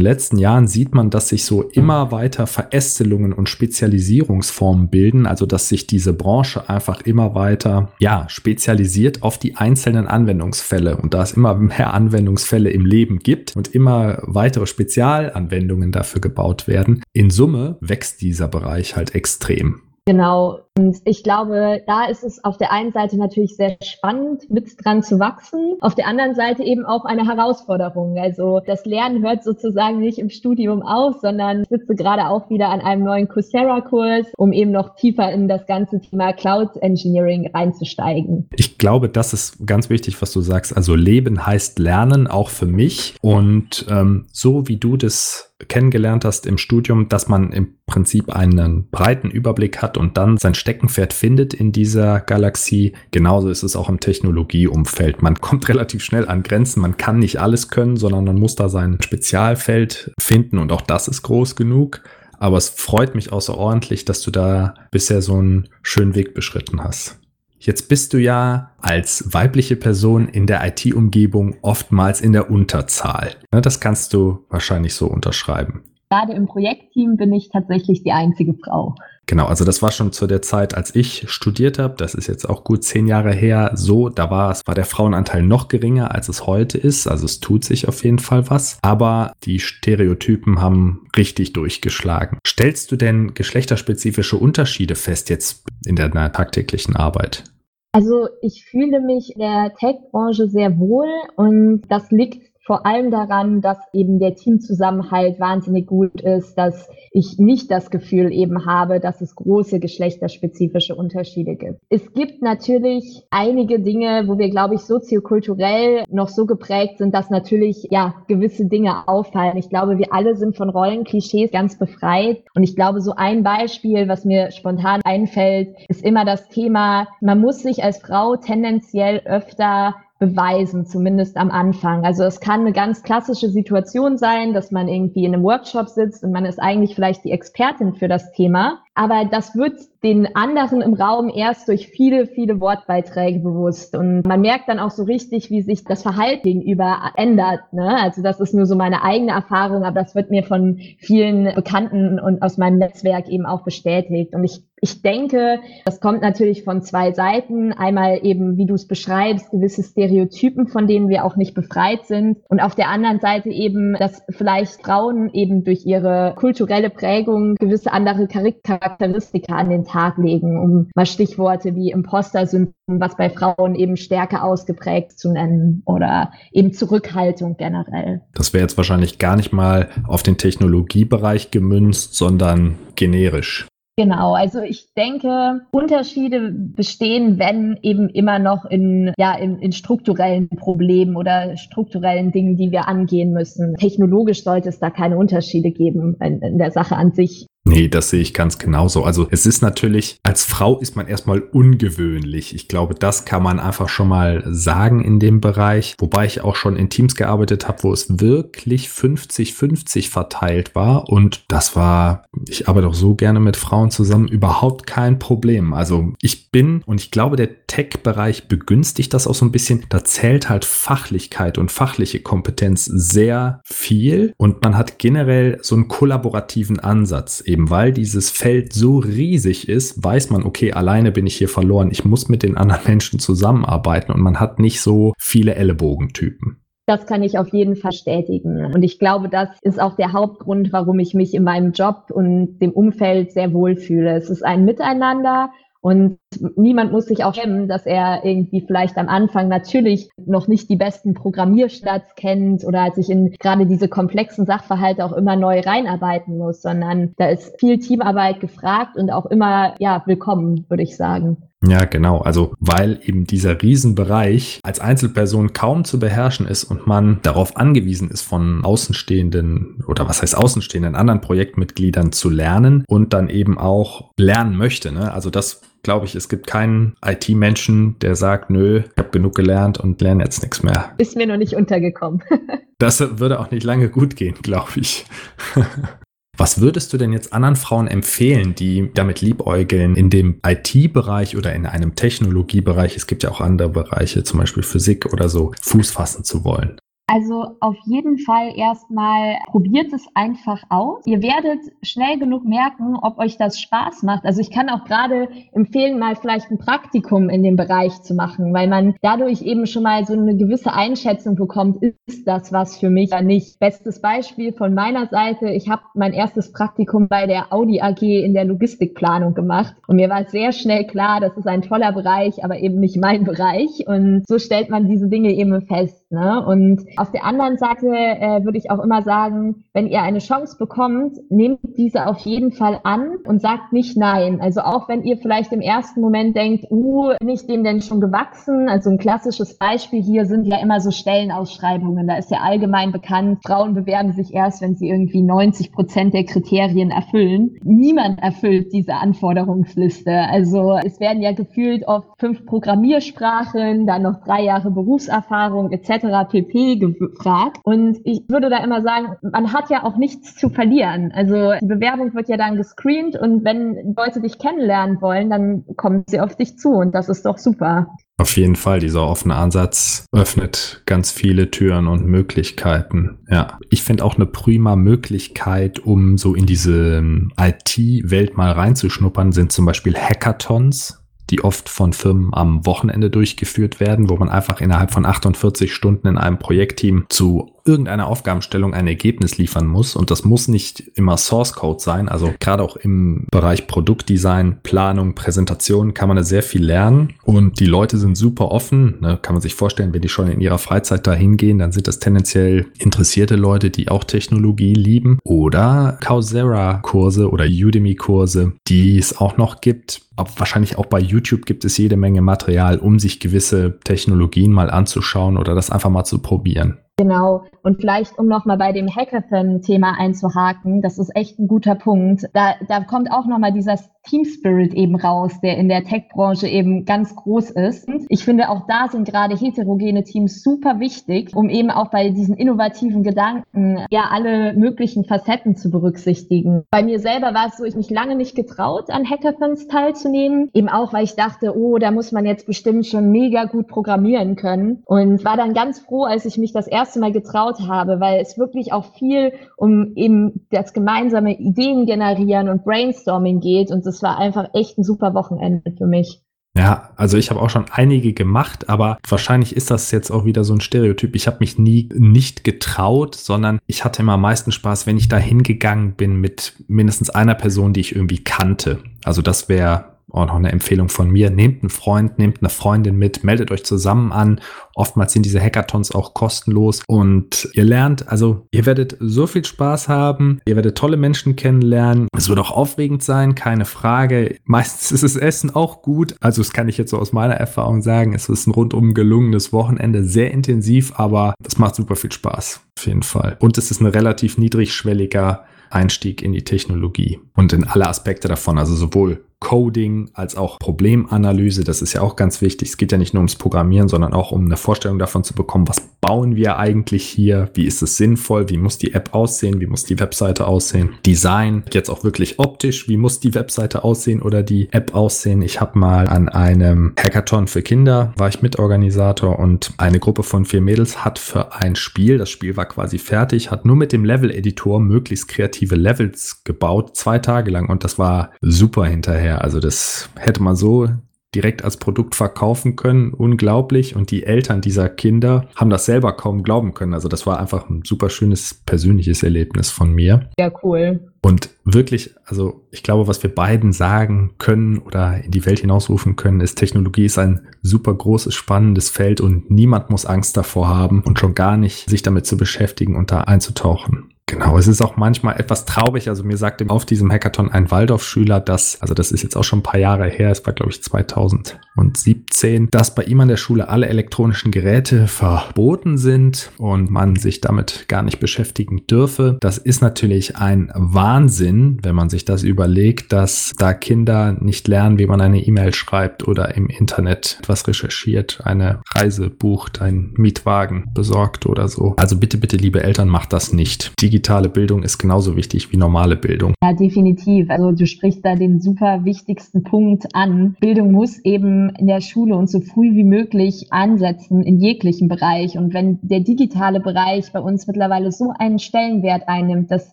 letzten 0.00 0.38
Jahren 0.38 0.66
sieht 0.66 0.94
man, 0.94 1.10
dass 1.10 1.28
sich 1.28 1.44
so 1.44 1.62
immer 1.62 2.12
weiter 2.12 2.46
Verästelungen 2.46 3.32
und 3.32 3.48
Spezialisierungsformen 3.48 4.88
bilden, 4.88 5.26
also 5.26 5.46
dass 5.46 5.68
sich 5.68 5.86
diese 5.86 6.12
Branche 6.12 6.68
einfach 6.68 7.00
immer 7.02 7.34
weiter, 7.34 7.92
ja, 7.98 8.26
spezialisiert 8.28 9.22
auf 9.22 9.38
die 9.38 9.56
einzelnen 9.56 10.06
Anwendungsfälle 10.06 10.96
und 10.96 11.14
da 11.14 11.22
es 11.22 11.32
immer 11.32 11.54
mehr 11.54 11.94
Anwendungsfälle 11.94 12.70
im 12.70 12.86
Leben 12.86 13.18
gibt 13.18 13.56
und 13.56 13.74
immer 13.74 14.18
weitere 14.22 14.66
Spezialanwendungen 14.66 15.92
dafür 15.92 16.20
gebaut 16.20 16.68
werden, 16.68 17.02
in 17.12 17.30
Summe 17.30 17.76
wächst 17.80 18.20
dieser 18.20 18.48
Bereich 18.48 18.96
halt 18.96 19.14
extrem. 19.14 19.80
Genau. 20.06 20.63
Und 20.76 21.02
ich 21.04 21.22
glaube, 21.22 21.82
da 21.86 22.06
ist 22.06 22.24
es 22.24 22.42
auf 22.42 22.56
der 22.56 22.72
einen 22.72 22.90
Seite 22.90 23.16
natürlich 23.16 23.54
sehr 23.54 23.76
spannend, 23.80 24.50
mit 24.50 24.74
dran 24.84 25.04
zu 25.04 25.20
wachsen. 25.20 25.76
Auf 25.80 25.94
der 25.94 26.08
anderen 26.08 26.34
Seite 26.34 26.64
eben 26.64 26.84
auch 26.84 27.04
eine 27.04 27.28
Herausforderung. 27.28 28.18
Also 28.18 28.60
das 28.66 28.84
Lernen 28.84 29.22
hört 29.22 29.44
sozusagen 29.44 30.00
nicht 30.00 30.18
im 30.18 30.30
Studium 30.30 30.82
auf, 30.82 31.20
sondern 31.22 31.62
ich 31.62 31.68
sitze 31.68 31.94
gerade 31.94 32.26
auch 32.26 32.50
wieder 32.50 32.70
an 32.70 32.80
einem 32.80 33.04
neuen 33.04 33.28
Coursera-Kurs, 33.28 34.26
um 34.36 34.52
eben 34.52 34.72
noch 34.72 34.96
tiefer 34.96 35.30
in 35.30 35.46
das 35.46 35.64
ganze 35.68 36.00
Thema 36.00 36.32
Cloud 36.32 36.70
Engineering 36.80 37.48
reinzusteigen. 37.54 38.48
Ich 38.56 38.76
glaube, 38.76 39.08
das 39.08 39.32
ist 39.32 39.64
ganz 39.64 39.90
wichtig, 39.90 40.20
was 40.20 40.32
du 40.32 40.40
sagst. 40.40 40.76
Also 40.76 40.96
Leben 40.96 41.46
heißt 41.46 41.78
Lernen, 41.78 42.26
auch 42.26 42.48
für 42.48 42.66
mich. 42.66 43.14
Und 43.22 43.86
ähm, 43.88 44.26
so 44.32 44.66
wie 44.66 44.76
du 44.76 44.96
das 44.96 45.54
kennengelernt 45.68 46.24
hast 46.24 46.46
im 46.46 46.58
Studium, 46.58 47.08
dass 47.08 47.28
man 47.28 47.52
im 47.52 47.76
Prinzip 47.86 48.34
einen 48.34 48.88
breiten 48.90 49.30
Überblick 49.30 49.82
hat 49.82 49.96
und 49.96 50.16
dann 50.16 50.36
sein 50.36 50.54
Steckenpferd 50.64 51.12
findet 51.12 51.52
in 51.52 51.72
dieser 51.72 52.20
Galaxie. 52.20 52.94
Genauso 53.10 53.50
ist 53.50 53.62
es 53.62 53.76
auch 53.76 53.90
im 53.90 54.00
Technologieumfeld. 54.00 55.20
Man 55.20 55.38
kommt 55.42 55.68
relativ 55.68 56.02
schnell 56.02 56.26
an 56.26 56.42
Grenzen. 56.42 56.80
Man 56.80 56.96
kann 56.96 57.18
nicht 57.18 57.38
alles 57.38 57.68
können, 57.68 57.98
sondern 57.98 58.24
man 58.24 58.38
muss 58.38 58.54
da 58.54 58.70
sein 58.70 58.96
Spezialfeld 59.02 60.12
finden 60.18 60.56
und 60.56 60.72
auch 60.72 60.80
das 60.80 61.06
ist 61.06 61.20
groß 61.20 61.54
genug. 61.56 62.00
Aber 62.38 62.56
es 62.56 62.70
freut 62.70 63.14
mich 63.14 63.30
außerordentlich, 63.30 64.06
dass 64.06 64.22
du 64.22 64.30
da 64.30 64.72
bisher 64.90 65.20
so 65.20 65.34
einen 65.34 65.68
schönen 65.82 66.14
Weg 66.14 66.32
beschritten 66.32 66.82
hast. 66.82 67.18
Jetzt 67.58 67.90
bist 67.90 68.14
du 68.14 68.18
ja 68.18 68.70
als 68.80 69.34
weibliche 69.34 69.76
Person 69.76 70.28
in 70.28 70.46
der 70.46 70.66
IT-Umgebung 70.66 71.56
oftmals 71.60 72.22
in 72.22 72.32
der 72.32 72.50
Unterzahl. 72.50 73.32
Ne, 73.52 73.60
das 73.60 73.80
kannst 73.80 74.14
du 74.14 74.46
wahrscheinlich 74.48 74.94
so 74.94 75.08
unterschreiben. 75.08 75.82
Gerade 76.08 76.32
im 76.32 76.46
Projektteam 76.46 77.16
bin 77.16 77.34
ich 77.34 77.50
tatsächlich 77.50 78.02
die 78.02 78.12
einzige 78.12 78.54
Frau. 78.54 78.94
Genau, 79.26 79.46
also 79.46 79.64
das 79.64 79.80
war 79.80 79.90
schon 79.90 80.12
zu 80.12 80.26
der 80.26 80.42
Zeit, 80.42 80.74
als 80.74 80.94
ich 80.94 81.30
studiert 81.30 81.78
habe. 81.78 81.94
Das 81.96 82.14
ist 82.14 82.26
jetzt 82.26 82.48
auch 82.48 82.62
gut 82.64 82.84
zehn 82.84 83.06
Jahre 83.06 83.32
her. 83.32 83.72
So, 83.74 84.08
da 84.08 84.30
war 84.30 84.50
es, 84.50 84.62
war 84.66 84.74
der 84.74 84.84
Frauenanteil 84.84 85.42
noch 85.42 85.68
geringer, 85.68 86.14
als 86.14 86.28
es 86.28 86.46
heute 86.46 86.76
ist. 86.78 87.06
Also 87.06 87.24
es 87.24 87.40
tut 87.40 87.64
sich 87.64 87.88
auf 87.88 88.04
jeden 88.04 88.18
Fall 88.18 88.50
was. 88.50 88.78
Aber 88.82 89.32
die 89.44 89.60
Stereotypen 89.60 90.60
haben 90.60 91.08
richtig 91.16 91.52
durchgeschlagen. 91.54 92.38
Stellst 92.46 92.92
du 92.92 92.96
denn 92.96 93.34
geschlechterspezifische 93.34 94.36
Unterschiede 94.36 94.94
fest 94.94 95.30
jetzt 95.30 95.64
in 95.86 95.96
deiner 95.96 96.30
tagtäglichen 96.32 96.96
Arbeit? 96.96 97.44
Also 97.92 98.28
ich 98.42 98.64
fühle 98.64 99.00
mich 99.00 99.34
in 99.34 99.40
der 99.40 99.72
Tech-Branche 99.78 100.48
sehr 100.48 100.78
wohl 100.78 101.08
und 101.36 101.82
das 101.88 102.10
liegt 102.10 102.53
vor 102.64 102.86
allem 102.86 103.10
daran, 103.10 103.60
dass 103.60 103.78
eben 103.92 104.18
der 104.18 104.34
Teamzusammenhalt 104.34 105.38
wahnsinnig 105.38 105.86
gut 105.86 106.20
ist, 106.22 106.56
dass 106.56 106.88
ich 107.12 107.38
nicht 107.38 107.70
das 107.70 107.90
Gefühl 107.90 108.32
eben 108.32 108.66
habe, 108.66 109.00
dass 109.00 109.20
es 109.20 109.36
große 109.36 109.78
geschlechterspezifische 109.78 110.94
Unterschiede 110.94 111.54
gibt. 111.54 111.80
Es 111.90 112.12
gibt 112.12 112.42
natürlich 112.42 113.22
einige 113.30 113.80
Dinge, 113.80 114.24
wo 114.26 114.38
wir, 114.38 114.50
glaube 114.50 114.74
ich, 114.74 114.80
soziokulturell 114.80 116.04
noch 116.10 116.28
so 116.28 116.46
geprägt 116.46 116.98
sind, 116.98 117.14
dass 117.14 117.30
natürlich, 117.30 117.86
ja, 117.90 118.14
gewisse 118.26 118.66
Dinge 118.66 119.06
auffallen. 119.06 119.58
Ich 119.58 119.68
glaube, 119.68 119.98
wir 119.98 120.12
alle 120.12 120.34
sind 120.34 120.56
von 120.56 120.70
Rollenklischees 120.70 121.52
ganz 121.52 121.78
befreit. 121.78 122.42
Und 122.54 122.62
ich 122.62 122.74
glaube, 122.74 123.00
so 123.00 123.12
ein 123.14 123.42
Beispiel, 123.42 124.08
was 124.08 124.24
mir 124.24 124.50
spontan 124.50 125.00
einfällt, 125.04 125.76
ist 125.88 126.04
immer 126.04 126.24
das 126.24 126.48
Thema, 126.48 127.06
man 127.20 127.40
muss 127.40 127.62
sich 127.62 127.84
als 127.84 127.98
Frau 127.98 128.36
tendenziell 128.36 129.20
öfter 129.26 129.94
beweisen, 130.26 130.86
zumindest 130.86 131.36
am 131.36 131.50
Anfang. 131.50 132.04
Also 132.04 132.24
es 132.24 132.40
kann 132.40 132.60
eine 132.60 132.72
ganz 132.72 133.02
klassische 133.02 133.50
Situation 133.50 134.16
sein, 134.16 134.54
dass 134.54 134.70
man 134.70 134.88
irgendwie 134.88 135.24
in 135.24 135.34
einem 135.34 135.44
Workshop 135.44 135.88
sitzt 135.88 136.24
und 136.24 136.32
man 136.32 136.46
ist 136.46 136.60
eigentlich 136.60 136.94
vielleicht 136.94 137.24
die 137.24 137.32
Expertin 137.32 137.94
für 137.94 138.08
das 138.08 138.32
Thema. 138.32 138.83
Aber 138.94 139.24
das 139.24 139.56
wird 139.56 139.76
den 140.04 140.36
anderen 140.36 140.82
im 140.82 140.94
Raum 140.94 141.32
erst 141.34 141.66
durch 141.66 141.88
viele, 141.88 142.26
viele 142.26 142.60
Wortbeiträge 142.60 143.40
bewusst. 143.40 143.96
Und 143.96 144.24
man 144.26 144.40
merkt 144.42 144.68
dann 144.68 144.78
auch 144.78 144.90
so 144.90 145.02
richtig, 145.02 145.50
wie 145.50 145.62
sich 145.62 145.82
das 145.82 146.02
Verhalten 146.02 146.42
gegenüber 146.42 146.98
ändert. 147.16 147.72
Ne? 147.72 147.96
Also 148.02 148.22
das 148.22 148.38
ist 148.38 148.54
nur 148.54 148.66
so 148.66 148.76
meine 148.76 149.02
eigene 149.02 149.32
Erfahrung, 149.32 149.82
aber 149.82 150.02
das 150.02 150.14
wird 150.14 150.30
mir 150.30 150.44
von 150.44 150.78
vielen 150.98 151.54
Bekannten 151.54 152.20
und 152.20 152.42
aus 152.42 152.58
meinem 152.58 152.78
Netzwerk 152.78 153.28
eben 153.28 153.46
auch 153.46 153.62
bestätigt. 153.62 154.34
Und 154.34 154.44
ich, 154.44 154.62
ich 154.80 155.00
denke, 155.00 155.60
das 155.86 156.00
kommt 156.00 156.20
natürlich 156.20 156.64
von 156.64 156.82
zwei 156.82 157.12
Seiten. 157.12 157.72
Einmal 157.72 158.20
eben, 158.22 158.58
wie 158.58 158.66
du 158.66 158.74
es 158.74 158.86
beschreibst, 158.86 159.50
gewisse 159.50 159.82
Stereotypen, 159.82 160.68
von 160.68 160.86
denen 160.86 161.08
wir 161.08 161.24
auch 161.24 161.36
nicht 161.36 161.54
befreit 161.54 162.04
sind. 162.04 162.36
Und 162.50 162.60
auf 162.60 162.74
der 162.74 162.90
anderen 162.90 163.20
Seite 163.20 163.48
eben, 163.48 163.94
dass 163.94 164.22
vielleicht 164.28 164.84
Frauen 164.84 165.30
eben 165.32 165.64
durch 165.64 165.86
ihre 165.86 166.34
kulturelle 166.36 166.90
Prägung 166.90 167.54
gewisse 167.54 167.90
andere 167.90 168.28
Charakter 168.28 168.78
Charakteristika 168.84 169.56
an 169.56 169.70
den 169.70 169.84
Tag 169.84 170.18
legen, 170.18 170.58
um 170.58 170.90
mal 170.94 171.06
Stichworte 171.06 171.74
wie 171.74 171.90
Imposter-Syndrom, 171.90 172.74
was 172.86 173.16
bei 173.16 173.30
Frauen 173.30 173.74
eben 173.74 173.96
stärker 173.96 174.44
ausgeprägt 174.44 175.18
zu 175.18 175.32
nennen 175.32 175.82
oder 175.86 176.32
eben 176.52 176.72
Zurückhaltung 176.72 177.56
generell. 177.56 178.20
Das 178.34 178.52
wäre 178.52 178.62
jetzt 178.62 178.76
wahrscheinlich 178.76 179.18
gar 179.18 179.36
nicht 179.36 179.52
mal 179.52 179.88
auf 180.06 180.22
den 180.22 180.36
Technologiebereich 180.36 181.50
gemünzt, 181.50 182.14
sondern 182.14 182.76
generisch. 182.94 183.66
Genau, 183.96 184.34
also 184.34 184.60
ich 184.60 184.92
denke, 184.96 185.60
Unterschiede 185.70 186.50
bestehen, 186.50 187.38
wenn 187.38 187.78
eben 187.80 188.08
immer 188.08 188.40
noch 188.40 188.64
in, 188.64 189.12
ja, 189.16 189.36
in, 189.36 189.60
in 189.60 189.70
strukturellen 189.70 190.48
Problemen 190.48 191.14
oder 191.14 191.56
strukturellen 191.56 192.32
Dingen, 192.32 192.56
die 192.56 192.72
wir 192.72 192.88
angehen 192.88 193.32
müssen. 193.32 193.76
Technologisch 193.76 194.42
sollte 194.42 194.68
es 194.68 194.80
da 194.80 194.90
keine 194.90 195.16
Unterschiede 195.16 195.70
geben 195.70 196.16
in, 196.20 196.42
in 196.42 196.58
der 196.58 196.72
Sache 196.72 196.96
an 196.96 197.12
sich. 197.12 197.46
Nee, 197.66 197.88
das 197.88 198.10
sehe 198.10 198.20
ich 198.20 198.34
ganz 198.34 198.58
genauso. 198.58 199.04
Also 199.04 199.26
es 199.30 199.46
ist 199.46 199.62
natürlich, 199.62 200.18
als 200.22 200.44
Frau 200.44 200.78
ist 200.80 200.96
man 200.96 201.08
erstmal 201.08 201.40
ungewöhnlich. 201.40 202.54
Ich 202.54 202.68
glaube, 202.68 202.94
das 202.94 203.24
kann 203.24 203.42
man 203.42 203.58
einfach 203.58 203.88
schon 203.88 204.08
mal 204.08 204.44
sagen 204.46 205.02
in 205.02 205.18
dem 205.18 205.40
Bereich. 205.40 205.94
Wobei 205.98 206.26
ich 206.26 206.42
auch 206.42 206.56
schon 206.56 206.76
in 206.76 206.90
Teams 206.90 207.14
gearbeitet 207.14 207.66
habe, 207.66 207.82
wo 207.82 207.92
es 207.94 208.20
wirklich 208.20 208.88
50-50 208.88 210.10
verteilt 210.10 210.74
war. 210.74 211.08
Und 211.08 211.44
das 211.48 211.74
war, 211.74 212.26
ich 212.46 212.68
arbeite 212.68 212.86
auch 212.86 212.94
so 212.94 213.14
gerne 213.14 213.40
mit 213.40 213.56
Frauen 213.56 213.90
zusammen, 213.90 214.28
überhaupt 214.28 214.86
kein 214.86 215.18
Problem. 215.18 215.72
Also 215.72 216.12
ich 216.20 216.50
bin, 216.50 216.82
und 216.84 217.00
ich 217.00 217.10
glaube, 217.10 217.36
der 217.36 217.66
Tech-Bereich 217.66 218.46
begünstigt 218.46 219.14
das 219.14 219.26
auch 219.26 219.34
so 219.34 219.46
ein 219.46 219.52
bisschen. 219.52 219.86
Da 219.88 220.04
zählt 220.04 220.50
halt 220.50 220.66
Fachlichkeit 220.66 221.56
und 221.56 221.72
fachliche 221.72 222.20
Kompetenz 222.20 222.84
sehr 222.84 223.62
viel. 223.64 224.34
Und 224.36 224.62
man 224.62 224.76
hat 224.76 224.98
generell 224.98 225.58
so 225.62 225.74
einen 225.74 225.88
kollaborativen 225.88 226.78
Ansatz 226.78 227.40
eben 227.54 227.70
weil 227.70 227.92
dieses 227.92 228.30
Feld 228.30 228.72
so 228.72 228.98
riesig 228.98 229.68
ist, 229.68 230.02
weiß 230.02 230.30
man, 230.30 230.42
okay, 230.42 230.72
alleine 230.72 231.12
bin 231.12 231.26
ich 231.26 231.36
hier 231.36 231.48
verloren. 231.48 231.90
Ich 231.92 232.04
muss 232.04 232.28
mit 232.28 232.42
den 232.42 232.56
anderen 232.56 232.82
Menschen 232.86 233.20
zusammenarbeiten 233.20 234.10
und 234.12 234.20
man 234.20 234.40
hat 234.40 234.58
nicht 234.58 234.80
so 234.80 235.12
viele 235.18 235.54
Ellenbogentypen. 235.54 236.60
Das 236.86 237.06
kann 237.06 237.22
ich 237.22 237.38
auf 237.38 237.48
jeden 237.48 237.76
Fall 237.76 237.92
bestätigen. 237.92 238.66
Und 238.66 238.82
ich 238.82 238.98
glaube, 238.98 239.30
das 239.30 239.48
ist 239.62 239.80
auch 239.80 239.96
der 239.96 240.12
Hauptgrund, 240.12 240.70
warum 240.72 240.98
ich 240.98 241.14
mich 241.14 241.32
in 241.32 241.44
meinem 241.44 241.72
Job 241.72 242.10
und 242.10 242.58
dem 242.58 242.72
Umfeld 242.72 243.32
sehr 243.32 243.54
wohl 243.54 243.76
fühle. 243.76 244.16
Es 244.16 244.28
ist 244.28 244.44
ein 244.44 244.66
Miteinander 244.66 245.50
und 245.84 246.18
niemand 246.56 246.92
muss 246.92 247.04
sich 247.04 247.24
auch 247.24 247.34
schämen, 247.34 247.68
dass 247.68 247.84
er 247.84 248.24
irgendwie 248.24 248.62
vielleicht 248.62 248.96
am 248.96 249.06
Anfang 249.06 249.48
natürlich 249.48 250.08
noch 250.16 250.48
nicht 250.48 250.70
die 250.70 250.76
besten 250.76 251.12
Programmierstarts 251.12 252.14
kennt 252.14 252.64
oder 252.64 252.90
sich 252.92 253.10
in 253.10 253.32
gerade 253.32 253.66
diese 253.66 253.88
komplexen 253.88 254.46
Sachverhalte 254.46 255.04
auch 255.04 255.12
immer 255.12 255.36
neu 255.36 255.60
reinarbeiten 255.60 256.38
muss, 256.38 256.62
sondern 256.62 257.12
da 257.18 257.28
ist 257.28 257.60
viel 257.60 257.80
Teamarbeit 257.80 258.40
gefragt 258.40 258.96
und 258.96 259.10
auch 259.10 259.26
immer, 259.26 259.74
ja, 259.78 260.02
willkommen, 260.06 260.64
würde 260.70 260.84
ich 260.84 260.96
sagen. 260.96 261.50
Ja, 261.68 261.84
genau. 261.84 262.18
Also, 262.18 262.54
weil 262.60 263.00
eben 263.04 263.24
dieser 263.24 263.60
Riesenbereich 263.60 264.60
als 264.62 264.80
Einzelperson 264.80 265.52
kaum 265.52 265.84
zu 265.84 265.98
beherrschen 265.98 266.46
ist 266.46 266.64
und 266.64 266.86
man 266.86 267.20
darauf 267.22 267.56
angewiesen 267.56 268.10
ist, 268.10 268.22
von 268.22 268.64
Außenstehenden 268.64 269.82
oder 269.86 270.08
was 270.08 270.22
heißt 270.22 270.36
Außenstehenden, 270.36 270.94
anderen 270.94 271.20
Projektmitgliedern 271.20 272.12
zu 272.12 272.30
lernen 272.30 272.84
und 272.88 273.12
dann 273.12 273.28
eben 273.28 273.58
auch 273.58 274.10
lernen 274.18 274.56
möchte. 274.56 274.92
Ne? 274.92 275.12
Also, 275.12 275.30
das 275.30 275.62
glaube 275.84 276.06
ich, 276.06 276.16
es 276.16 276.28
gibt 276.28 276.46
keinen 276.48 276.96
IT-Menschen, 277.04 277.98
der 278.00 278.16
sagt, 278.16 278.50
nö, 278.50 278.82
ich 278.84 278.98
habe 278.98 279.10
genug 279.10 279.34
gelernt 279.34 279.78
und 279.78 280.00
lerne 280.00 280.24
jetzt 280.24 280.42
nichts 280.42 280.62
mehr. 280.62 280.92
Ist 280.98 281.14
mir 281.14 281.26
noch 281.26 281.36
nicht 281.36 281.54
untergekommen. 281.54 282.22
das 282.78 283.18
würde 283.20 283.38
auch 283.38 283.50
nicht 283.50 283.62
lange 283.62 283.88
gut 283.88 284.16
gehen, 284.16 284.34
glaube 284.42 284.72
ich. 284.76 285.06
Was 286.36 286.60
würdest 286.60 286.92
du 286.92 286.96
denn 286.96 287.12
jetzt 287.12 287.32
anderen 287.32 287.54
Frauen 287.54 287.86
empfehlen, 287.86 288.56
die 288.56 288.90
damit 288.92 289.20
liebäugeln, 289.20 289.94
in 289.94 290.10
dem 290.10 290.40
IT-Bereich 290.44 291.36
oder 291.36 291.54
in 291.54 291.64
einem 291.64 291.94
Technologiebereich, 291.94 292.96
es 292.96 293.06
gibt 293.06 293.22
ja 293.22 293.30
auch 293.30 293.40
andere 293.40 293.68
Bereiche, 293.68 294.24
zum 294.24 294.40
Beispiel 294.40 294.64
Physik 294.64 295.12
oder 295.12 295.28
so, 295.28 295.52
Fuß 295.60 295.92
fassen 295.92 296.24
zu 296.24 296.44
wollen? 296.44 296.80
Also 297.06 297.56
auf 297.60 297.76
jeden 297.84 298.18
Fall 298.18 298.52
erstmal 298.56 299.36
probiert 299.48 299.92
es 299.92 300.06
einfach 300.14 300.62
aus. 300.70 301.02
Ihr 301.06 301.22
werdet 301.22 301.60
schnell 301.82 302.18
genug 302.18 302.44
merken, 302.44 302.96
ob 303.00 303.18
euch 303.18 303.36
das 303.36 303.60
Spaß 303.60 304.02
macht. 304.04 304.24
Also 304.24 304.40
ich 304.40 304.50
kann 304.50 304.70
auch 304.70 304.84
gerade 304.84 305.28
empfehlen, 305.52 305.98
mal 305.98 306.16
vielleicht 306.16 306.50
ein 306.50 306.58
Praktikum 306.58 307.28
in 307.28 307.42
dem 307.42 307.56
Bereich 307.56 308.00
zu 308.02 308.14
machen, 308.14 308.54
weil 308.54 308.68
man 308.68 308.94
dadurch 309.02 309.42
eben 309.42 309.66
schon 309.66 309.82
mal 309.82 310.06
so 310.06 310.14
eine 310.14 310.34
gewisse 310.36 310.72
Einschätzung 310.72 311.34
bekommt, 311.34 311.82
ist 311.82 312.26
das 312.26 312.52
was 312.52 312.78
für 312.78 312.88
mich 312.88 313.12
oder 313.12 313.20
nicht. 313.20 313.58
Bestes 313.58 314.00
Beispiel 314.00 314.54
von 314.54 314.72
meiner 314.72 315.06
Seite, 315.08 315.50
ich 315.50 315.68
habe 315.68 315.82
mein 315.94 316.14
erstes 316.14 316.52
Praktikum 316.52 317.08
bei 317.08 317.26
der 317.26 317.52
Audi 317.52 317.82
AG 317.82 318.02
in 318.02 318.32
der 318.32 318.46
Logistikplanung 318.46 319.34
gemacht 319.34 319.76
und 319.88 319.96
mir 319.96 320.08
war 320.08 320.24
sehr 320.24 320.52
schnell 320.52 320.86
klar, 320.86 321.20
das 321.20 321.36
ist 321.36 321.46
ein 321.46 321.62
toller 321.62 321.92
Bereich, 321.92 322.42
aber 322.42 322.58
eben 322.58 322.80
nicht 322.80 322.96
mein 322.96 323.24
Bereich. 323.34 323.86
Und 323.86 324.24
so 324.26 324.38
stellt 324.38 324.70
man 324.70 324.88
diese 324.88 325.08
Dinge 325.08 325.32
eben 325.32 325.60
fest. 325.66 326.03
Ne? 326.14 326.44
Und 326.46 326.86
auf 326.96 327.10
der 327.10 327.24
anderen 327.24 327.58
Seite 327.58 327.88
äh, 327.88 328.44
würde 328.44 328.56
ich 328.56 328.70
auch 328.70 328.78
immer 328.78 329.02
sagen, 329.02 329.64
wenn 329.72 329.88
ihr 329.88 330.02
eine 330.02 330.20
Chance 330.20 330.56
bekommt, 330.58 331.18
nehmt 331.28 331.58
diese 331.76 332.06
auf 332.06 332.18
jeden 332.20 332.52
Fall 332.52 332.80
an 332.84 333.16
und 333.26 333.42
sagt 333.42 333.72
nicht 333.72 333.96
nein. 333.96 334.40
Also 334.40 334.60
auch 334.60 334.88
wenn 334.88 335.02
ihr 335.02 335.16
vielleicht 335.16 335.52
im 335.52 335.60
ersten 335.60 336.00
Moment 336.00 336.36
denkt, 336.36 336.66
uh, 336.70 337.12
bin 337.18 337.28
ich 337.28 337.46
dem 337.46 337.64
denn 337.64 337.82
schon 337.82 338.00
gewachsen? 338.00 338.68
Also 338.68 338.90
ein 338.90 338.98
klassisches 338.98 339.58
Beispiel 339.58 340.02
hier 340.02 340.26
sind 340.26 340.46
ja 340.46 340.58
immer 340.58 340.80
so 340.80 340.92
Stellenausschreibungen. 340.92 342.06
Da 342.06 342.16
ist 342.16 342.30
ja 342.30 342.38
allgemein 342.38 342.92
bekannt, 342.92 343.40
Frauen 343.44 343.74
bewerben 343.74 344.12
sich 344.12 344.32
erst, 344.32 344.62
wenn 344.62 344.76
sie 344.76 344.88
irgendwie 344.88 345.22
90 345.22 345.72
Prozent 345.72 346.14
der 346.14 346.24
Kriterien 346.24 346.90
erfüllen. 346.90 347.56
Niemand 347.64 348.22
erfüllt 348.22 348.72
diese 348.72 348.94
Anforderungsliste. 348.94 350.12
Also 350.12 350.78
es 350.84 351.00
werden 351.00 351.22
ja 351.22 351.32
gefühlt 351.32 351.88
oft 351.88 352.08
fünf 352.18 352.46
Programmiersprachen, 352.46 353.86
dann 353.86 354.02
noch 354.02 354.22
drei 354.24 354.44
Jahre 354.44 354.70
Berufserfahrung 354.70 355.72
etc. 355.72 356.03
pp 356.08 356.76
gefragt. 356.76 357.58
Und 357.64 357.98
ich 358.04 358.22
würde 358.28 358.50
da 358.50 358.62
immer 358.62 358.82
sagen, 358.82 359.16
man 359.22 359.52
hat 359.52 359.70
ja 359.70 359.84
auch 359.84 359.96
nichts 359.96 360.36
zu 360.36 360.48
verlieren. 360.48 361.12
Also 361.14 361.52
die 361.60 361.66
Bewerbung 361.66 362.14
wird 362.14 362.28
ja 362.28 362.36
dann 362.36 362.56
gescreent 362.56 363.16
und 363.16 363.44
wenn 363.44 363.94
Leute 363.96 364.20
dich 364.20 364.38
kennenlernen 364.38 365.00
wollen, 365.00 365.30
dann 365.30 365.64
kommen 365.76 366.04
sie 366.06 366.20
auf 366.20 366.36
dich 366.36 366.58
zu 366.58 366.70
und 366.70 366.94
das 366.94 367.08
ist 367.08 367.26
doch 367.26 367.38
super. 367.38 367.88
Auf 368.16 368.36
jeden 368.36 368.54
Fall, 368.54 368.78
dieser 368.78 369.08
offene 369.08 369.34
Ansatz 369.34 370.06
öffnet 370.12 370.82
ganz 370.86 371.10
viele 371.10 371.50
Türen 371.50 371.88
und 371.88 372.06
Möglichkeiten. 372.06 373.18
Ja, 373.28 373.58
ich 373.70 373.82
finde 373.82 374.04
auch 374.04 374.14
eine 374.14 374.26
prima 374.26 374.76
Möglichkeit, 374.76 375.80
um 375.80 376.16
so 376.16 376.34
in 376.34 376.46
diese 376.46 377.02
IT-Welt 377.36 378.36
mal 378.36 378.52
reinzuschnuppern, 378.52 379.32
sind 379.32 379.50
zum 379.50 379.66
Beispiel 379.66 379.96
Hackathons 379.96 381.03
die 381.30 381.42
oft 381.42 381.68
von 381.68 381.92
Firmen 381.92 382.34
am 382.34 382.66
Wochenende 382.66 383.10
durchgeführt 383.10 383.80
werden, 383.80 384.10
wo 384.10 384.16
man 384.16 384.28
einfach 384.28 384.60
innerhalb 384.60 384.92
von 384.92 385.06
48 385.06 385.72
Stunden 385.72 386.06
in 386.06 386.18
einem 386.18 386.38
Projektteam 386.38 387.06
zu 387.08 387.53
irgendeiner 387.66 388.08
Aufgabenstellung 388.08 388.74
ein 388.74 388.86
Ergebnis 388.86 389.38
liefern 389.38 389.66
muss. 389.66 389.96
Und 389.96 390.10
das 390.10 390.24
muss 390.24 390.48
nicht 390.48 390.80
immer 390.94 391.16
Source 391.16 391.54
Code 391.54 391.80
sein. 391.80 392.08
Also 392.08 392.32
gerade 392.38 392.62
auch 392.62 392.76
im 392.76 393.26
Bereich 393.30 393.66
Produktdesign, 393.66 394.58
Planung, 394.62 395.14
Präsentation 395.14 395.94
kann 395.94 396.08
man 396.08 396.16
da 396.18 396.22
sehr 396.22 396.42
viel 396.42 396.64
lernen. 396.64 397.14
Und 397.22 397.60
die 397.60 397.66
Leute 397.66 397.96
sind 397.96 398.16
super 398.16 398.50
offen. 398.50 398.96
Ne? 399.00 399.18
Kann 399.20 399.34
man 399.34 399.40
sich 399.40 399.54
vorstellen, 399.54 399.94
wenn 399.94 400.02
die 400.02 400.08
schon 400.08 400.30
in 400.30 400.40
ihrer 400.40 400.58
Freizeit 400.58 401.06
dahin 401.06 401.36
gehen, 401.36 401.58
dann 401.58 401.72
sind 401.72 401.88
das 401.88 401.98
tendenziell 401.98 402.66
interessierte 402.78 403.36
Leute, 403.36 403.70
die 403.70 403.88
auch 403.88 404.04
Technologie 404.04 404.74
lieben. 404.74 405.18
Oder 405.24 405.98
Coursera-Kurse 406.02 407.30
oder 407.30 407.44
Udemy-Kurse, 407.44 408.52
die 408.68 408.98
es 408.98 409.18
auch 409.18 409.38
noch 409.38 409.62
gibt. 409.62 410.02
Aber 410.16 410.30
wahrscheinlich 410.36 410.76
auch 410.78 410.86
bei 410.86 411.00
YouTube 411.00 411.46
gibt 411.46 411.64
es 411.64 411.76
jede 411.78 411.96
Menge 411.96 412.20
Material, 412.20 412.78
um 412.78 412.98
sich 412.98 413.20
gewisse 413.20 413.78
Technologien 413.84 414.52
mal 414.52 414.70
anzuschauen 414.70 415.36
oder 415.36 415.54
das 415.54 415.70
einfach 415.70 415.90
mal 415.90 416.04
zu 416.04 416.18
probieren. 416.20 416.78
Genau. 416.96 417.44
Und 417.62 417.80
vielleicht, 417.80 418.18
um 418.18 418.26
nochmal 418.26 418.56
bei 418.56 418.72
dem 418.72 418.88
Hackathon-Thema 418.88 419.98
einzuhaken, 419.98 420.80
das 420.80 420.98
ist 420.98 421.14
echt 421.16 421.38
ein 421.40 421.48
guter 421.48 421.74
Punkt. 421.74 422.28
Da, 422.34 422.54
da 422.68 422.84
kommt 422.84 423.10
auch 423.10 423.26
nochmal 423.26 423.52
dieser 423.52 423.78
Team 424.04 424.24
Spirit 424.24 424.74
eben 424.74 424.96
raus, 424.96 425.40
der 425.42 425.56
in 425.56 425.68
der 425.68 425.82
Tech-Branche 425.82 426.46
eben 426.46 426.84
ganz 426.84 427.16
groß 427.16 427.50
ist. 427.50 427.88
Ich 428.08 428.24
finde, 428.24 428.50
auch 428.50 428.66
da 428.68 428.88
sind 428.88 429.08
gerade 429.08 429.34
heterogene 429.34 430.04
Teams 430.04 430.42
super 430.42 430.78
wichtig, 430.78 431.34
um 431.34 431.48
eben 431.48 431.70
auch 431.70 431.90
bei 431.90 432.10
diesen 432.10 432.36
innovativen 432.36 433.02
Gedanken 433.02 433.80
ja 433.90 434.10
alle 434.12 434.52
möglichen 434.52 435.04
Facetten 435.04 435.56
zu 435.56 435.70
berücksichtigen. 435.70 436.64
Bei 436.70 436.82
mir 436.82 437.00
selber 437.00 437.34
war 437.34 437.48
es 437.48 437.56
so, 437.56 437.64
ich 437.64 437.74
mich 437.74 437.90
lange 437.90 438.14
nicht 438.14 438.36
getraut, 438.36 438.90
an 438.90 439.08
Hackathons 439.08 439.66
teilzunehmen. 439.66 440.50
Eben 440.52 440.68
auch, 440.68 440.92
weil 440.92 441.04
ich 441.04 441.16
dachte, 441.16 441.56
oh, 441.56 441.78
da 441.78 441.90
muss 441.90 442.12
man 442.12 442.26
jetzt 442.26 442.46
bestimmt 442.46 442.86
schon 442.86 443.10
mega 443.10 443.46
gut 443.46 443.68
programmieren 443.68 444.36
können. 444.36 444.82
Und 444.84 445.24
war 445.24 445.38
dann 445.38 445.54
ganz 445.54 445.80
froh, 445.80 446.04
als 446.04 446.26
ich 446.26 446.36
mich 446.36 446.52
das 446.52 446.66
erste 446.66 446.83
erste 446.84 447.00
Mal 447.00 447.12
getraut 447.12 447.60
habe, 447.66 447.98
weil 447.98 448.20
es 448.20 448.36
wirklich 448.36 448.72
auch 448.72 448.94
viel 448.98 449.32
um 449.56 449.92
eben 449.96 450.46
das 450.50 450.74
gemeinsame 450.74 451.38
Ideen 451.38 451.86
generieren 451.86 452.50
und 452.50 452.64
Brainstorming 452.64 453.40
geht. 453.40 453.70
Und 453.70 453.86
das 453.86 454.02
war 454.02 454.18
einfach 454.18 454.48
echt 454.52 454.76
ein 454.78 454.84
super 454.84 455.14
Wochenende 455.14 455.72
für 455.76 455.86
mich. 455.86 456.20
Ja, 456.56 456.90
also 456.94 457.16
ich 457.16 457.30
habe 457.30 457.40
auch 457.40 457.50
schon 457.50 457.64
einige 457.72 458.12
gemacht, 458.12 458.68
aber 458.68 458.98
wahrscheinlich 459.08 459.56
ist 459.56 459.72
das 459.72 459.90
jetzt 459.90 460.12
auch 460.12 460.24
wieder 460.24 460.44
so 460.44 460.54
ein 460.54 460.60
Stereotyp. 460.60 461.16
Ich 461.16 461.26
habe 461.26 461.38
mich 461.40 461.58
nie 461.58 461.88
nicht 461.92 462.44
getraut, 462.44 463.16
sondern 463.16 463.58
ich 463.66 463.84
hatte 463.84 464.02
immer 464.02 464.12
am 464.12 464.20
meisten 464.20 464.52
Spaß, 464.52 464.86
wenn 464.86 464.96
ich 464.96 465.08
da 465.08 465.16
hingegangen 465.16 465.94
bin 465.94 466.20
mit 466.20 466.52
mindestens 466.68 467.10
einer 467.10 467.34
Person, 467.34 467.72
die 467.72 467.80
ich 467.80 467.96
irgendwie 467.96 468.22
kannte. 468.22 468.78
Also 469.04 469.20
das 469.20 469.48
wäre 469.48 469.93
auch 470.10 470.26
noch 470.26 470.34
eine 470.34 470.52
Empfehlung 470.52 470.88
von 470.88 471.10
mir. 471.10 471.30
Nehmt 471.30 471.62
einen 471.62 471.70
Freund, 471.70 472.18
nehmt 472.18 472.40
eine 472.40 472.48
Freundin 472.48 472.96
mit, 472.96 473.24
meldet 473.24 473.50
euch 473.50 473.64
zusammen 473.64 474.12
an. 474.12 474.40
Oftmals 474.74 475.12
sind 475.12 475.24
diese 475.24 475.40
Hackathons 475.40 475.92
auch 475.92 476.14
kostenlos 476.14 476.82
und 476.86 477.48
ihr 477.52 477.64
lernt, 477.64 478.08
also 478.08 478.46
ihr 478.50 478.66
werdet 478.66 478.96
so 479.00 479.26
viel 479.26 479.44
Spaß 479.44 479.88
haben, 479.88 480.40
ihr 480.46 480.56
werdet 480.56 480.76
tolle 480.76 480.96
Menschen 480.96 481.36
kennenlernen. 481.36 482.08
Es 482.16 482.28
wird 482.28 482.38
auch 482.38 482.50
aufregend 482.50 483.02
sein, 483.02 483.34
keine 483.34 483.64
Frage. 483.64 484.36
Meistens 484.44 484.92
ist 484.92 485.04
das 485.04 485.16
Essen 485.16 485.54
auch 485.54 485.82
gut. 485.82 486.14
Also 486.20 486.42
das 486.42 486.52
kann 486.52 486.68
ich 486.68 486.78
jetzt 486.78 486.90
so 486.90 486.98
aus 486.98 487.12
meiner 487.12 487.34
Erfahrung 487.34 487.82
sagen. 487.82 488.14
Es 488.14 488.28
ist 488.28 488.46
ein 488.46 488.52
rundum 488.52 488.94
gelungenes 488.94 489.52
Wochenende, 489.52 490.04
sehr 490.04 490.30
intensiv, 490.30 490.92
aber 490.96 491.34
es 491.46 491.58
macht 491.58 491.74
super 491.74 491.96
viel 491.96 492.12
Spaß. 492.12 492.60
Auf 492.78 492.86
jeden 492.86 493.02
Fall. 493.02 493.36
Und 493.40 493.58
es 493.58 493.70
ist 493.70 493.80
ein 493.80 493.86
relativ 493.86 494.38
niedrigschwelliger 494.38 495.44
Einstieg 495.70 496.22
in 496.22 496.32
die 496.32 496.44
Technologie 496.44 497.20
und 497.34 497.52
in 497.52 497.64
alle 497.64 497.88
Aspekte 497.88 498.28
davon, 498.28 498.58
also 498.58 498.74
sowohl 498.74 499.24
Coding 499.44 500.08
als 500.14 500.36
auch 500.36 500.58
Problemanalyse. 500.58 501.64
Das 501.64 501.82
ist 501.82 501.92
ja 501.92 502.00
auch 502.00 502.16
ganz 502.16 502.40
wichtig. 502.40 502.70
Es 502.70 502.76
geht 502.78 502.92
ja 502.92 502.98
nicht 502.98 503.12
nur 503.12 503.20
ums 503.20 503.36
Programmieren, 503.36 503.88
sondern 503.88 504.14
auch 504.14 504.32
um 504.32 504.46
eine 504.46 504.56
Vorstellung 504.56 504.98
davon 504.98 505.22
zu 505.22 505.34
bekommen, 505.34 505.68
was 505.68 505.80
bauen 506.00 506.34
wir 506.34 506.56
eigentlich 506.58 507.04
hier? 507.04 507.50
Wie 507.52 507.66
ist 507.66 507.82
es 507.82 507.98
sinnvoll? 507.98 508.48
Wie 508.48 508.56
muss 508.56 508.78
die 508.78 508.94
App 508.94 509.14
aussehen? 509.14 509.60
Wie 509.60 509.66
muss 509.66 509.84
die 509.84 510.00
Webseite 510.00 510.46
aussehen? 510.46 510.94
Design, 511.04 511.62
jetzt 511.72 511.90
auch 511.90 512.04
wirklich 512.04 512.38
optisch. 512.38 512.88
Wie 512.88 512.96
muss 512.96 513.20
die 513.20 513.34
Webseite 513.34 513.84
aussehen 513.84 514.22
oder 514.22 514.42
die 514.42 514.72
App 514.72 514.94
aussehen? 514.94 515.42
Ich 515.42 515.60
habe 515.60 515.78
mal 515.78 516.08
an 516.08 516.30
einem 516.30 516.94
Hackathon 516.98 517.46
für 517.46 517.60
Kinder, 517.60 518.14
war 518.16 518.28
ich 518.28 518.40
Mitorganisator 518.40 519.38
und 519.38 519.72
eine 519.76 519.98
Gruppe 519.98 520.22
von 520.22 520.46
vier 520.46 520.62
Mädels 520.62 521.04
hat 521.04 521.18
für 521.18 521.54
ein 521.54 521.76
Spiel, 521.76 522.16
das 522.16 522.30
Spiel 522.30 522.56
war 522.56 522.66
quasi 522.66 522.98
fertig, 522.98 523.50
hat 523.50 523.66
nur 523.66 523.76
mit 523.76 523.92
dem 523.92 524.06
Level-Editor 524.06 524.80
möglichst 524.80 525.28
kreative 525.28 525.74
Levels 525.74 526.44
gebaut, 526.44 526.96
zwei 526.96 527.18
Tage 527.18 527.50
lang 527.50 527.68
und 527.68 527.84
das 527.84 527.98
war 527.98 528.30
super 528.40 528.86
hinterher 528.86 529.33
also 529.38 529.60
das 529.60 530.08
hätte 530.16 530.42
man 530.42 530.56
so 530.56 530.88
direkt 531.34 531.64
als 531.64 531.76
Produkt 531.76 532.14
verkaufen 532.14 532.76
können. 532.76 533.12
Unglaublich. 533.12 533.96
Und 533.96 534.10
die 534.10 534.24
Eltern 534.24 534.60
dieser 534.60 534.88
Kinder 534.88 535.48
haben 535.56 535.70
das 535.70 535.84
selber 535.84 536.12
kaum 536.12 536.42
glauben 536.42 536.74
können. 536.74 536.94
Also 536.94 537.08
das 537.08 537.26
war 537.26 537.40
einfach 537.40 537.68
ein 537.68 537.82
super 537.84 538.08
schönes 538.08 538.54
persönliches 538.54 539.22
Erlebnis 539.22 539.70
von 539.70 539.92
mir. 539.92 540.30
Ja, 540.38 540.50
cool. 540.62 541.12
Und 541.22 541.50
wirklich, 541.64 542.14
also 542.26 542.66
ich 542.70 542.82
glaube, 542.82 543.08
was 543.08 543.22
wir 543.22 543.34
beiden 543.34 543.72
sagen 543.72 544.34
können 544.38 544.78
oder 544.78 545.24
in 545.24 545.30
die 545.30 545.46
Welt 545.46 545.60
hinausrufen 545.60 546.16
können, 546.16 546.40
ist, 546.40 546.56
Technologie 546.56 547.06
ist 547.06 547.18
ein 547.18 547.40
super 547.62 547.94
großes, 547.94 548.34
spannendes 548.34 548.90
Feld 548.90 549.20
und 549.20 549.50
niemand 549.50 549.90
muss 549.90 550.06
Angst 550.06 550.36
davor 550.36 550.68
haben 550.68 551.02
und 551.02 551.18
schon 551.18 551.34
gar 551.34 551.56
nicht 551.56 551.88
sich 551.88 552.02
damit 552.02 552.26
zu 552.26 552.36
beschäftigen 552.36 552.94
und 552.96 553.10
da 553.10 553.22
einzutauchen. 553.22 554.13
Genau, 554.26 554.56
es 554.56 554.68
ist 554.68 554.80
auch 554.80 554.96
manchmal 554.96 555.38
etwas 555.38 555.66
traurig. 555.66 556.08
Also 556.08 556.24
mir 556.24 556.38
sagte 556.38 556.64
auf 556.68 556.86
diesem 556.86 557.12
Hackathon 557.12 557.52
ein 557.52 557.70
Waldorfschüler, 557.70 558.40
dass, 558.40 558.80
also 558.80 558.94
das 558.94 559.12
ist 559.12 559.22
jetzt 559.22 559.36
auch 559.36 559.44
schon 559.44 559.58
ein 559.58 559.62
paar 559.62 559.78
Jahre 559.78 560.08
her, 560.08 560.30
es 560.30 560.46
war 560.46 560.54
glaube 560.54 560.72
ich 560.72 560.82
2017, 560.82 562.68
dass 562.70 562.94
bei 562.94 563.04
ihm 563.04 563.20
an 563.20 563.28
der 563.28 563.36
Schule 563.36 563.68
alle 563.68 563.86
elektronischen 563.86 564.50
Geräte 564.50 565.08
verboten 565.08 565.98
sind 565.98 566.52
und 566.56 566.90
man 566.90 567.16
sich 567.16 567.42
damit 567.42 567.84
gar 567.88 568.02
nicht 568.02 568.18
beschäftigen 568.18 568.86
dürfe. 568.86 569.36
Das 569.40 569.58
ist 569.58 569.82
natürlich 569.82 570.36
ein 570.36 570.72
Wahnsinn, 570.74 571.78
wenn 571.82 571.94
man 571.94 572.08
sich 572.08 572.24
das 572.24 572.44
überlegt, 572.44 573.12
dass 573.12 573.52
da 573.58 573.74
Kinder 573.74 574.32
nicht 574.32 574.68
lernen, 574.68 574.98
wie 574.98 575.06
man 575.06 575.20
eine 575.20 575.44
E-Mail 575.44 575.74
schreibt 575.74 576.26
oder 576.26 576.56
im 576.56 576.68
Internet 576.68 577.36
etwas 577.40 577.68
recherchiert, 577.68 578.40
eine 578.44 578.80
Reise 578.94 579.28
bucht, 579.28 579.82
einen 579.82 580.14
Mietwagen 580.16 580.86
besorgt 580.94 581.44
oder 581.44 581.68
so. 581.68 581.94
Also 581.98 582.16
bitte, 582.16 582.38
bitte, 582.38 582.56
liebe 582.56 582.82
Eltern, 582.82 583.08
macht 583.08 583.34
das 583.34 583.52
nicht. 583.52 583.92
Die 584.00 584.13
digitale 584.14 584.48
Bildung 584.48 584.84
ist 584.84 584.98
genauso 584.98 585.34
wichtig 585.34 585.72
wie 585.72 585.76
normale 585.76 586.14
Bildung. 586.14 586.54
Ja, 586.62 586.72
definitiv. 586.72 587.50
Also 587.50 587.72
du 587.72 587.84
sprichst 587.84 588.24
da 588.24 588.36
den 588.36 588.60
super 588.60 589.04
wichtigsten 589.04 589.64
Punkt 589.64 590.04
an. 590.14 590.54
Bildung 590.60 590.92
muss 590.92 591.18
eben 591.24 591.70
in 591.70 591.88
der 591.88 592.00
Schule 592.00 592.36
und 592.36 592.48
so 592.48 592.60
früh 592.60 592.94
wie 592.94 593.02
möglich 593.02 593.66
ansetzen 593.70 594.44
in 594.44 594.60
jeglichen 594.60 595.08
Bereich. 595.08 595.58
Und 595.58 595.74
wenn 595.74 595.98
der 596.02 596.20
digitale 596.20 596.78
Bereich 596.78 597.32
bei 597.32 597.40
uns 597.40 597.66
mittlerweile 597.66 598.12
so 598.12 598.32
einen 598.38 598.60
Stellenwert 598.60 599.24
einnimmt, 599.26 599.72
dass 599.72 599.90